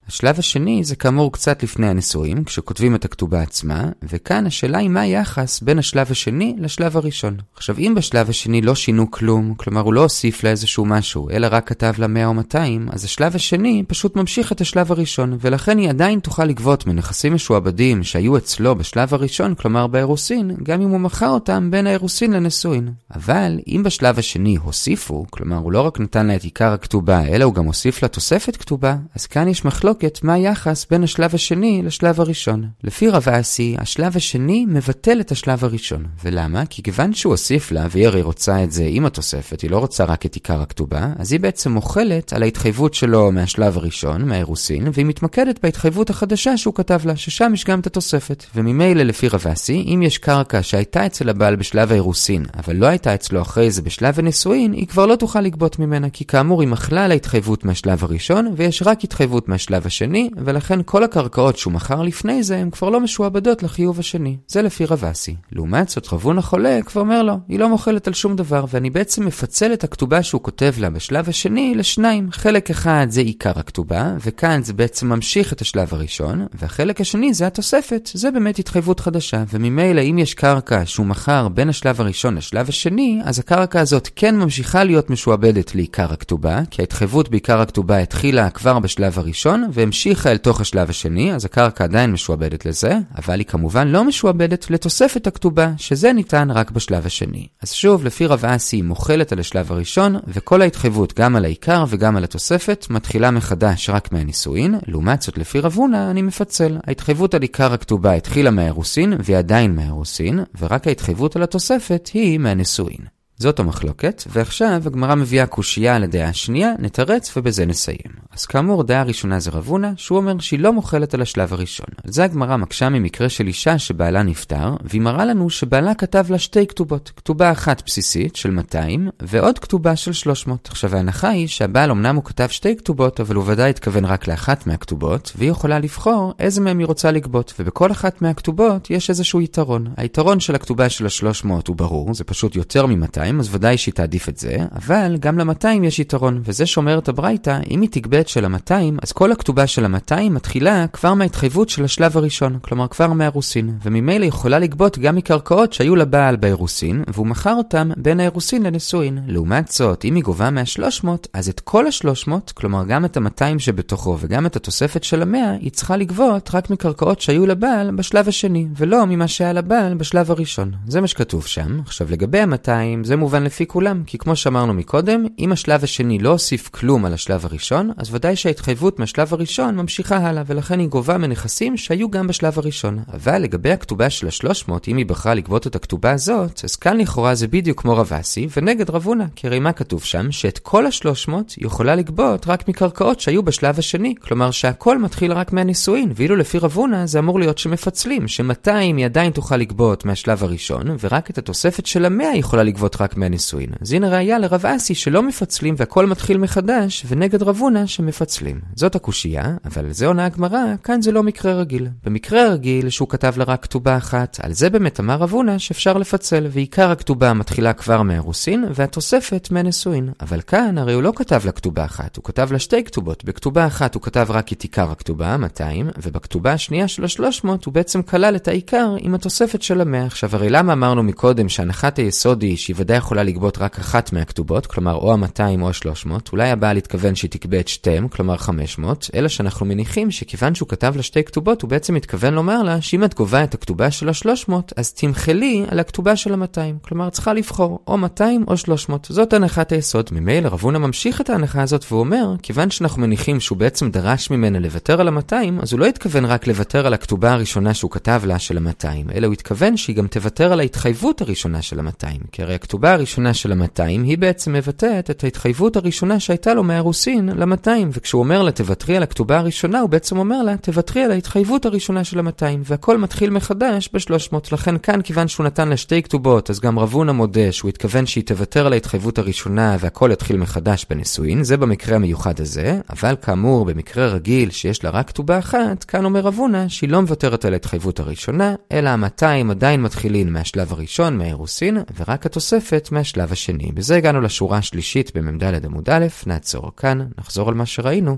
השלב 0.08 0.40
השני 0.40 0.84
זה 0.84 0.96
כאמור 0.96 1.32
קצת 1.32 1.64
לפני 1.64 1.88
הנישואים, 1.88 2.44
כשכותבים 2.44 2.96
את 2.96 3.06
הכתובה 3.06 3.42
עצמה, 3.42 3.84
וכאן 4.04 4.46
השאלה 4.46 4.78
היא 4.78 4.90
מה 4.90 5.02
היחס 5.02 5.62
בין 5.62 5.80
השלב 5.80 6.08
השני 6.12 6.56
לשלב 6.60 6.98
הראשון. 6.98 7.38
עכשיו, 7.56 7.78
אם 7.78 7.94
בשלב 7.98 8.30
השני 8.30 8.62
לא 8.62 8.76
שינו 8.76 9.12
כלום, 9.12 9.54
כלומר 9.58 9.82
הוא 9.82 9.94
לא 9.94 10.02
הוסיף 10.02 10.44
לה 10.44 10.50
איזשהו 10.50 10.86
משהו, 10.86 11.30
אלא 11.30 11.48
רק 11.52 11.68
כתב 11.68 11.94
לה 11.98 12.08
100 12.08 12.26
או 12.26 12.34
200, 12.34 12.88
אז 12.92 13.04
השלב 13.04 13.36
השני 13.36 13.84
פשוט 13.88 14.16
ממשיך 14.16 14.52
את 14.52 14.62
השלב 14.62 14.92
הראשון, 14.92 15.38
ולכן 15.42 15.78
היא 15.78 15.90
עדיין 15.90 16.20
תוכל 16.20 16.46
לגבות 16.46 16.88
מנכסים 16.88 17.34
משועבדים 17.34 18.04
שהיו 18.04 18.38
אצלו 18.38 18.76
בשלב 18.76 19.14
הראשון, 19.14 19.56
כלומר 19.56 19.88
באירוסין, 19.88 20.52
גם 20.64 20.82
אם 20.82 20.90
הוא 20.90 21.00
מכר 21.00 21.30
אותם 21.30 21.72
בין 21.72 21.88
האירוסין 21.88 22.34
לנישואין. 22.34 22.90
אבל 23.16 23.60
אם 23.68 23.82
בשלב 23.86 24.20
השני 24.20 24.56
הוסיפו, 24.56 25.26
כלומר 25.30 25.58
הוא 25.58 25.72
לא 25.72 25.82
רק 25.82 26.00
נתן 26.00 26.28
לה 26.28 26.36
את 26.36 26.44
עיקר 26.44 26.72
הכתובה, 26.72 27.26
אלא 27.28 27.46
הוא 27.46 27.54
גם 27.54 27.66
הוסיף 27.66 28.04
לה 28.04 28.08
תוספת 28.08 28.58
כתובה, 28.58 28.96
אז 29.16 29.26
כאן 29.26 29.48
יש 29.48 29.66
מחלוקת 29.66 29.97
מחלוקת 29.98 30.24
מה 30.24 30.34
היחס 30.34 30.86
בין 30.92 31.04
השלב 31.04 31.36
השני 31.36 31.82
לשלב 31.86 32.22
הראשון. 32.22 32.68
לפי 32.84 33.10
רב 33.10 33.30
אסי, 33.30 33.76
השלב 33.78 34.18
השני 34.18 34.66
מבטל 34.70 35.20
את 35.22 35.32
השלב 35.32 35.64
הראשון. 35.64 36.06
ולמה? 36.24 36.66
כי 36.66 36.84
כיוון 36.84 37.14
שהוא 37.14 37.34
הוסיף 37.34 37.72
לה, 37.72 37.88
והיא 37.92 38.08
הרי 38.08 38.22
רוצה 38.22 38.64
את 38.64 38.72
זה 38.72 38.86
עם 38.90 39.06
התוספת, 39.06 39.62
היא 39.62 39.72
לא 39.72 39.78
רוצה 39.78 40.04
רק 40.04 40.26
את 40.26 40.36
עיקר 40.36 40.62
הכתובה, 40.62 41.08
אז 41.20 41.32
היא 41.32 41.40
בעצם 41.40 41.72
מוחלת 41.72 42.34
על 42.34 42.44
ההתחייבות 42.44 42.94
שלו 42.94 43.32
מהשלב 43.32 43.78
הראשון, 43.78 44.26
מהאירוסין, 44.26 44.88
והיא 44.94 45.06
מתמקדת 45.06 45.60
בהתחייבות 45.64 46.10
החדשה 46.10 46.58
שהוא 46.58 46.74
כתב 46.74 47.00
לה, 47.06 47.16
ששם 47.16 47.52
יש 47.54 47.66
גם 47.66 47.80
את 47.80 47.88
התוספת. 47.88 48.46
וממילא 48.56 49.04
לפי 49.04 49.28
רב 49.28 49.48
אסי, 49.48 49.86
אם 49.94 50.02
יש 50.04 50.18
קרקע 50.18 50.64
שהייתה 50.64 51.06
אצל 51.06 51.30
הבעל 51.30 51.56
בשלב 51.56 51.92
האירוסין, 51.92 52.46
אבל 52.58 52.76
לא 52.76 52.86
הייתה 52.86 53.14
אצלו 53.14 53.42
אחרי 53.42 53.72
זה 53.72 53.82
בשלב 53.82 54.20
הנישואין, 54.20 54.72
היא 54.72 54.88
כבר 54.88 55.06
לא 55.06 55.16
תוכל 55.16 55.42
לגבות 55.42 55.80
ממנה, 55.80 56.10
כי 56.10 56.26
כאמור 56.26 56.62
היא 56.62 56.70
מחלה 56.70 57.06
על 57.06 57.12
ההתחייבות 57.12 57.66
מהשלב 57.66 58.04
הראשון, 58.04 58.54
ויש 58.56 58.84
רק 58.86 59.04
התחייבות 59.04 59.50
מהשלב 59.50 59.86
השני, 59.88 60.30
ולכן 60.38 60.80
כל 60.86 61.04
הקרקעות 61.04 61.58
שהוא 61.58 61.74
מכר 61.74 62.02
לפני 62.02 62.44
זה, 62.44 62.58
הן 62.58 62.70
כבר 62.70 62.90
לא 62.90 63.00
משועבדות 63.00 63.64
לחיוב 63.64 64.00
השני. 64.00 64.38
זה 64.48 64.62
לפי 64.62 64.86
רב 64.86 65.06
אסי. 65.06 65.36
לעומת 65.52 65.90
זאת, 65.90 66.14
רבון 66.14 66.38
החולה 66.38 66.80
כבר 66.86 67.02
אומר 67.02 67.24
לו, 67.24 67.34
היא 67.48 67.60
לא 67.60 67.70
מוכלת 67.70 68.08
על 68.08 68.14
שום 68.14 68.36
דבר, 68.36 68.66
ואני 68.70 68.90
בעצם 68.90 69.26
מפצל 69.26 69.74
את 69.74 69.84
הכתובה 69.84 70.24
שהוא 70.24 70.42
כותב 70.42 70.74
לה 70.78 70.90
בשלב 70.90 71.30
השני 71.30 71.74
לשניים. 71.76 72.32
חלק 72.32 72.70
אחד 72.70 73.08
זה 73.10 73.22
עיקר 73.22 73.52
הכתובה, 73.56 74.14
וכאן 74.26 74.64
זה 74.64 74.74
בעצם 74.74 75.10
ממשיך 75.10 75.54
את 75.54 75.62
השלב 75.62 75.94
הראשון, 75.94 76.46
והחלק 76.54 77.02
השני 77.02 77.34
זה 77.34 77.48
התוספת, 77.48 78.10
זה 78.14 78.32
באמת 78.32 78.60
התחייבות 78.60 79.00
חדשה, 79.00 79.44
וממילא 79.54 80.02
אם 80.02 80.18
יש 80.18 80.34
קרקע 80.34 80.82
שהוא 80.86 81.06
מכר 81.06 81.48
בין 81.48 81.70
השלב 81.70 82.02
הראשון 82.02 82.36
לשלב 82.36 82.70
השני, 82.70 83.20
אז 83.24 83.40
הקרקע 83.40 83.80
הזאת 83.82 84.10
כן 84.16 84.36
ממשיכה 84.36 84.84
להיות 84.84 85.10
משועבדת 85.10 85.76
לעיקר 85.76 86.14
הכתובה, 86.14 86.62
כי 86.72 86.82
ההתחייבות 86.82 87.30
בעיקר 87.30 87.62
הכתובה 87.62 87.98
התחילה 87.98 88.50
כבר 88.50 88.80
בשלב 88.80 89.20
הראשון, 89.20 89.68
והמשיכה 89.78 90.32
אל 90.32 90.38
תוך 90.38 90.62
השלב 90.62 90.90
השני, 90.90 91.34
אז 91.34 91.46
הקרקע 91.46 91.84
עדיין 91.84 92.12
משועבדת 92.12 92.66
לזה, 92.66 92.98
אבל 93.18 93.40
היא 93.40 93.46
כמובן 93.46 93.88
לא 93.88 94.04
משועבדת 94.04 94.70
לתוספת 94.72 95.28
הכתובה, 95.28 95.72
שזה 95.78 96.14
ניתן 96.14 96.52
רק 96.52 96.72
בשלב 96.72 97.06
השני. 97.06 97.48
אז 97.62 97.72
שוב, 97.72 98.06
לפי 98.06 98.26
רב 98.26 98.46
אסי 98.46 98.76
היא 98.76 98.84
מוחלת 98.84 99.32
על 99.32 99.40
השלב 99.40 99.72
הראשון, 99.72 100.16
וכל 100.28 100.62
ההתחייבות 100.62 101.20
גם 101.20 101.36
על 101.36 101.46
העיקר 101.46 101.86
וגם 101.90 102.18
על 102.18 102.24
התוספת 102.24 102.86
מתחילה 102.90 103.32
מחדש 103.32 103.90
רק 103.90 104.12
מהנישואין, 104.12 104.76
לעומת 104.88 105.22
זאת 105.22 105.38
לפי 105.38 105.60
רב 105.60 105.74
הונא 105.74 106.12
אני 106.12 106.22
מפצל. 106.22 106.78
ההתחייבות 106.88 107.34
על 107.34 107.42
עיקר 107.42 107.74
הכתובה 107.74 108.14
התחילה 108.14 108.52
מהאירוסין, 108.52 109.14
והיא 109.20 109.38
עדיין 109.38 109.76
מהאירוסין, 109.76 110.40
ורק 110.60 110.88
ההתחייבות 110.88 111.36
על 111.36 111.44
התוספת 111.44 112.10
היא 112.14 112.38
מהנישואין. 112.38 113.17
זאת 113.40 113.60
המחלוקת, 113.60 114.24
ועכשיו 114.28 114.82
הגמרא 114.86 115.16
מביאה 115.16 115.46
קושייה 115.46 115.96
על 115.96 116.04
הדעה 116.04 116.30
השנייה, 116.30 116.72
נתרץ 116.80 117.38
ובזה 117.38 117.66
נסיים. 117.66 118.28
אז 118.32 118.46
כאמור, 118.46 118.84
דעה 118.84 119.02
הראשונה 119.02 119.40
זה 119.40 119.52
רבונה, 119.52 119.94
שהוא 119.98 120.18
אומר 120.18 120.40
שהיא 120.40 120.60
לא 120.60 120.74
מוחלת 120.74 121.14
על 121.14 121.22
השלב 121.22 121.54
הראשון. 121.54 121.86
על 122.04 122.12
זה 122.12 122.24
הגמרא 122.24 122.58
מקשה 122.58 122.90
ממקרה 122.90 123.30
של 123.30 123.48
אישה 123.48 123.80
שבעלה 123.80 124.24
נפטר, 124.24 124.76
והיא 124.84 125.02
מראה 125.02 125.26
לנו 125.26 125.50
שבעלה 125.50 125.94
כתב 125.94 126.26
לה 126.30 126.40
שתי 126.40 126.68
כתובות. 126.68 127.12
כתובה 127.16 127.52
אחת 127.52 127.84
בסיסית 127.86 128.36
של 128.36 128.52
200, 128.52 129.10
ועוד 129.22 129.60
כתובה 129.60 129.96
של 129.96 130.14
300. 130.14 130.68
עכשיו 130.72 130.96
ההנחה 130.96 131.30
היא 131.30 131.48
שהבעל 131.48 131.92
אמנם 131.92 132.16
הוא 132.16 132.24
כתב 132.24 132.48
שתי 132.48 132.76
כתובות, 132.76 133.20
אבל 133.20 133.36
הוא 133.36 133.44
ודאי 133.48 133.70
התכוון 133.70 134.06
רק 134.06 134.28
לאחת 134.28 134.68
מהכתובות, 134.68 135.32
והיא 135.36 135.52
יכולה 135.52 135.80
לבחור 135.80 136.34
איזה 136.40 136.62
מהם 136.62 136.80
היא 136.80 136.88
רוצה 136.88 137.12
לגבות, 137.12 137.54
ובכל 137.60 137.92
אחת 137.92 138.22
מהכתובות 138.22 138.90
יש 138.90 139.10
איזשהו 139.10 139.42
יתרון. 139.42 139.88
היתרון 139.98 140.40
של 140.40 140.56
הכתובה 140.56 140.90
של 140.90 141.06
ה-300 141.06 141.50
הוא 141.68 141.76
ברור, 141.76 142.14
זה 142.14 142.24
פשוט 142.24 142.56
יותר 142.56 142.86
מ-200, 142.86 143.27
אז 143.40 143.56
ודאי 143.56 143.78
שהיא 143.78 143.94
תעדיף 143.94 144.30
את 144.30 144.38
זה, 144.38 144.58
אבל 144.76 145.18
גם 145.20 145.40
ל-200 145.40 145.68
יש 145.84 146.00
יתרון, 146.00 146.42
וזה 146.46 146.66
שאומרת 146.66 147.10
הברייתא, 147.10 147.60
אם 147.70 147.82
היא 147.82 147.90
תגבה 147.92 148.20
את 148.20 148.28
של 148.28 148.46
ה-200, 148.46 148.72
אז 149.02 149.12
כל 149.12 149.32
הכתובה 149.32 149.68
של 149.68 149.86
ה-200 149.86 150.30
מתחילה 150.30 150.86
כבר 150.94 151.14
מההתחייבות 151.14 151.70
של 151.70 151.84
השלב 151.84 152.18
הראשון, 152.18 152.58
כלומר 152.62 152.88
כבר 152.88 153.14
מהאירוסין, 153.14 153.78
וממילא 153.84 154.26
יכולה 154.26 154.60
לגבות 154.60 154.98
גם 154.98 155.16
מקרקעות 155.16 155.74
שהיו 155.74 155.96
לבעל 155.96 156.36
באירוסין, 156.36 157.04
והוא 157.14 157.28
מכר 157.28 157.54
אותם 157.54 157.90
בין 157.98 158.20
האירוסין 158.20 158.64
לנישואין. 158.64 159.20
לעומת 159.28 159.68
זאת, 159.68 160.06
אם 160.06 160.16
היא 160.16 160.24
גובה 160.24 160.50
מה-300, 160.50 161.08
אז 161.34 161.50
את 161.50 161.60
כל 161.60 161.88
ה-300, 161.88 162.32
כלומר 162.54 162.84
גם 162.86 163.06
את 163.06 163.18
ה-200 163.18 163.60
שבתוכו 163.60 164.18
וגם 164.20 164.46
את 164.46 164.56
התוספת 164.56 165.04
של 165.04 165.22
ה-100, 165.22 165.60
היא 165.62 165.72
צריכה 165.72 165.98
לגבות 165.98 166.50
רק 166.54 166.70
מקרקעות 166.70 167.22
שהיו 167.22 167.46
לבעל 167.46 167.92
בשלב 167.92 168.28
השני, 168.28 168.68
ולא 168.78 169.06
ממה 169.06 169.28
שהיה 169.28 169.54
לבעל 169.54 169.94
בשלב 169.94 170.32
הראשון. 170.32 170.72
זה 170.88 171.02
מה 171.02 171.08
שכתוב 171.08 171.46
שם. 171.46 171.80
עכשיו 171.80 172.08
לגבי 172.12 172.40
ה-200, 172.40 173.04
זה 173.04 173.17
מובן 173.18 173.44
לפי 173.44 173.68
כולם, 173.68 174.04
כי 174.06 174.18
כמו 174.18 174.36
שאמרנו 174.36 174.74
מקודם, 174.74 175.26
אם 175.40 175.52
השלב 175.52 175.84
השני 175.84 176.20
לא 176.20 176.30
הוסיף 176.30 176.70
כלום 176.70 177.06
על 177.06 177.14
השלב 177.14 177.46
הראשון, 177.46 177.92
אז 177.98 178.16
ודאי 178.16 178.36
שההתחייבות 178.36 179.00
מהשלב 179.00 179.34
הראשון 179.34 179.76
ממשיכה 179.76 180.18
הלאה, 180.18 180.44
ולכן 180.46 180.80
היא 180.80 180.88
גובה 180.88 181.18
מנכסים 181.18 181.78
שהיו 181.78 182.10
גם 182.10 182.28
בשלב 182.28 182.60
הראשון. 182.60 183.00
אבל 183.14 183.38
לגבי 183.38 183.72
הכתובה 183.72 184.10
של 184.10 184.28
ה-300, 184.28 184.72
אם 184.88 184.98
היא 184.98 185.06
בחרה 185.06 185.34
לגבות 185.34 185.68
את 185.68 185.76
הכתובה 185.76 186.12
הזאת, 186.12 186.62
אז 186.64 186.76
כאן 186.76 186.98
לכאורה 186.98 187.36
זה 187.36 187.48
בדיוק 187.48 187.82
כמו 187.82 187.98
רב 187.98 188.14
אסי, 188.14 188.48
ונגד 188.58 188.90
רב 188.90 189.06
הונא, 189.06 189.26
כי 189.36 189.48
הרי 189.48 189.60
מה 189.60 189.74
כתוב 189.74 190.04
שם? 190.04 190.32
שאת 190.32 190.60
כל 190.60 190.86
ה-300 190.86 191.32
יכולה 191.58 191.96
לגבות 191.96 192.48
רק 192.48 192.68
מקרקעות 192.68 193.20
שהיו 193.20 193.44
בשלב 193.44 193.80
השני, 193.80 194.16
כלומר 194.22 194.52
שהכל 194.52 194.98
מתחיל 194.98 195.32
רק 195.32 195.54
מהנישואין, 195.54 196.12
ואילו 196.16 196.36
לפי 196.36 196.58
רב 196.58 196.74
הונא 196.76 197.06
זה 197.06 197.20
אמור 197.20 197.40
להיות 197.40 197.58
שמפצלים, 197.58 198.28
ש-200 198.28 198.72
היא 198.98 199.06
עדיין 199.06 199.32
תוכל 199.32 199.58
לגבות 199.58 200.06
מהשלב 200.06 200.44
הראשון, 200.44 200.98
ורק 201.04 201.30
את 201.30 201.38
התוספת 201.38 201.86
של 201.86 202.06
המאה 202.06 202.30
היא 202.30 202.40
יכולה 202.40 202.64
לגבות 202.64 203.02
רק 203.02 203.07
מהנישואין. 203.16 203.70
אז 203.82 203.94
הנה 203.94 204.10
ראיה 204.10 204.40
לרב 204.40 204.66
אסי 204.66 204.96
שלא 204.96 205.24
מפצלים 205.24 205.76
והכל 205.78 206.06
מתחיל 206.06 206.38
מחדש, 206.38 207.06
ונגד 207.08 207.44
רב 207.44 207.58
הונא 207.58 207.86
שמפצלים. 207.86 208.60
זאת 208.76 208.96
הקושייה, 208.96 209.56
אבל 209.66 209.92
זה 209.92 210.08
עונה 210.08 210.26
הגמרא, 210.26 210.64
כאן 210.84 211.02
זה 211.02 211.12
לא 211.12 211.24
מקרה 211.24 211.54
רגיל. 211.54 211.88
במקרה 212.04 212.42
הרגיל 212.42 212.90
שהוא 212.90 213.10
כתב 213.10 213.34
לה 213.38 213.44
רק 213.44 213.64
כתובה 213.64 213.98
אחת, 213.98 214.38
על 214.44 214.54
זה 214.54 214.70
באמת 214.70 215.00
אמר 215.00 215.16
רב 215.16 215.32
הונא 215.32 215.58
שאפשר 215.58 215.98
לפצל, 215.98 216.48
ועיקר 216.52 216.92
הכתובה 216.92 217.34
מתחילה 217.34 217.74
כבר 217.74 218.02
מהרוסין, 218.02 218.66
והתוספת 218.74 219.48
מהנשואין. 219.52 220.10
אבל 220.22 220.42
כאן 220.42 220.78
הרי 220.78 220.94
הוא 220.94 221.04
לא 221.04 221.14
כתב 221.16 221.42
לה 221.46 221.52
כתובה 221.52 221.86
אחת, 221.86 222.18
הוא 222.18 222.24
כתב 222.24 222.52
לה 222.52 222.60
שתי 222.60 222.84
כתובות. 222.84 223.26
בכתובה 223.26 223.68
אחת 223.68 223.96
הוא 223.96 224.02
כתב 224.02 224.28
רק 224.30 224.54
את 224.54 224.62
עיקר 224.62 224.92
הכתובה, 224.92 225.38
200, 225.38 225.90
ובכתובה 226.04 226.54
השנייה 226.54 226.88
של 226.88 227.04
ה-300 227.04 227.48
הוא 227.66 227.74
בעצם 227.74 228.02
כלל 228.02 228.36
את 228.36 228.48
העיקר 228.48 228.96
עם 229.00 229.16
התוספת 229.16 229.62
של 229.62 229.82
המאה. 229.82 230.06
עכשיו 230.06 230.30
הרי 230.34 230.50
למה 230.50 230.74
אמרנו 230.74 231.04
מקודם 231.04 231.50
שהנחת 231.50 231.98
היסוד 231.98 232.42
היא 232.42 232.58
שהיא 232.58 232.76
ודאי 232.80 232.97
יכולה 232.98 233.24
לגבות 233.24 233.58
רק 233.58 233.80
אחת 233.80 234.14
מהכתובות, 234.14 234.66
כלומר 234.66 234.96
או 234.96 235.14
ה-200 235.14 235.62
או 235.62 235.70
ה-300, 235.70 236.12
אולי 236.32 236.52
הבעל 236.52 236.78
התכוון 236.78 237.16
שהיא 237.16 237.32
תגבה 237.32 237.60
את 237.60 237.68
שתיהם, 237.68 238.08
כלומר 238.08 238.38
500, 238.38 239.10
אלא 239.16 239.28
שאנחנו 239.28 239.66
מניחים 239.66 240.12
שכיוון 240.12 240.56
שהוא 240.56 240.70
כתב 240.70 240.94
לה 240.96 241.04
שתי 241.04 241.24
כתובות, 241.24 241.62
הוא 241.62 241.70
בעצם 241.70 241.96
התכוון 241.96 242.34
לומר 242.34 242.64
לה 242.64 242.82
שאם 242.82 243.04
את 243.04 243.14
גובה 243.14 243.44
את 243.44 243.54
הכתובה 243.54 243.92
של 243.92 244.10
ה-300, 244.10 244.52
אז 244.76 244.94
תמחלי 244.94 245.66
על 245.68 245.80
הכתובה 245.80 246.16
של 246.16 246.34
ה-200. 246.34 246.88
כלומר, 246.88 247.10
צריכה 247.10 247.34
לבחור 247.34 247.80
או 247.88 247.98
200 247.98 248.46
או 248.48 248.58
300. 248.58 249.08
זאת 249.10 249.34
הנחת 249.34 249.72
היסוד. 249.72 250.10
ממילא 250.12 250.48
רב 250.48 250.60
הונא 250.62 250.78
ממשיך 250.78 251.22
את 251.22 251.30
ההנחה 251.30 251.62
הזאת 251.62 251.86
והוא 251.90 252.00
אומר, 252.00 252.36
כיוון 252.44 252.70
שאנחנו 252.70 253.02
מניחים 253.02 253.40
שהוא 253.40 253.58
בעצם 253.58 253.92
דרש 253.92 254.32
ממנה 254.32 254.60
לוותר 254.60 255.02
על 255.02 255.08
ה-200, 255.08 255.62
אז 255.62 255.74
הוא 255.74 255.80
לא 255.80 255.86
התכוון 255.86 256.26
רק 256.26 256.48
לוותר 256.48 256.88
על 256.88 256.94
הכתובה 256.94 257.32
הראשונה 257.32 257.74
שהוא 257.74 257.92
כתב 257.92 258.22
לה 258.26 258.40
של 258.40 258.58
ה-200, 258.58 259.14
אלא 259.16 259.28
הוא 259.28 259.34
התכוון 259.34 259.78
שהיא 259.78 259.96
גם 259.96 260.08
תוותר 260.08 260.54
על 260.54 260.60
ההתחייבות 260.60 261.22
הראשונה 261.22 261.62
של 261.62 261.80
ה-200. 261.80 262.28
כי 262.32 262.42
הרי 262.42 262.56
הכתובה 262.56 262.87
הראשונה 262.94 263.34
של 263.34 263.52
ה-200 263.52 263.84
היא 263.84 264.18
בעצם 264.18 264.54
מבטאת 264.54 265.10
את 265.10 265.24
ההתחייבות 265.24 265.76
הראשונה 265.76 266.20
שהייתה 266.20 266.54
לו 266.54 266.64
מהרוסין 266.64 267.30
ל-200, 267.30 267.70
וכשהוא 267.92 268.20
אומר 268.20 268.44
לה 268.44 268.52
תוותרי 268.52 268.98
על 268.98 269.04
הכתובה 269.04 269.38
הראשונה, 269.38 269.80
הוא 269.80 269.90
בעצם 269.90 270.18
אומר 270.18 270.44
לה 270.44 270.58
תוותרי 270.58 271.04
על 271.04 271.12
ההתחייבות 271.12 271.66
הראשונה 271.66 272.04
של 272.04 272.20
ה-200, 272.20 272.44
והכל 272.64 272.98
מתחיל 272.98 273.30
מחדש 273.30 273.90
ב-300. 273.94 274.36
לכן 274.52 274.78
כאן, 274.78 275.02
כיוון 275.02 275.28
שהוא 275.28 275.46
נתן 275.46 275.68
לה 275.68 275.78
שתי 275.78 276.04
כתובות, 276.04 276.50
אז 276.50 276.60
גם 276.60 276.80
רב 276.80 276.94
הונא 276.94 277.12
מודה 277.12 277.52
שהוא 277.52 277.70
התכוון 277.70 278.06
שהיא 278.06 278.24
תוותר 278.24 278.66
על 278.66 278.74
ההתחייבות 278.74 279.18
הראשונה 279.18 279.78
והכל 279.80 280.10
יתחיל 280.14 280.38
מחדש 280.38 280.86
בנישואין, 280.90 281.44
זה 281.44 281.58
במקרה 281.58 281.96
המיוחד 281.96 282.40
הזה, 282.40 282.80
אבל 282.90 283.16
כאמור, 283.22 283.66
במקרה 283.66 284.08
רגיל 284.08 284.52
שיש 284.52 284.84
לה 284.84 284.90
רק 284.90 285.08
כתובה 285.08 285.40
אחת, 285.40 285.84
כאן 285.84 286.06
אומר 286.06 286.20
רב 286.20 286.36
הונא 286.38 286.68
שהיא 286.68 286.90
לא 286.90 287.02
מוותרת 287.02 287.46
על 287.46 287.54
ההתחייבות 287.54 288.00
הראשונה, 288.00 288.56
אלא 288.72 288.90
ה-200 288.90 289.52
עדיין 289.52 289.82
מתחילים 289.82 290.34
מהשלב 290.34 290.74
הראשון, 290.74 291.18
מהאירוסין, 291.18 291.78
ורק 292.00 292.26
התוספת 292.26 292.77
מהשלב 292.92 293.32
השני. 293.32 293.72
בזה 293.72 293.96
הגענו 293.96 294.22
לשורה 294.22 294.58
השלישית 294.58 295.18
במ"ד 295.18 295.66
עמוד 295.66 295.90
א', 295.90 296.08
נעצור 296.26 296.76
כאן, 296.76 297.08
נחזור 297.18 297.50
על 297.50 297.56
מה 297.56 297.66
שראינו. 297.66 298.18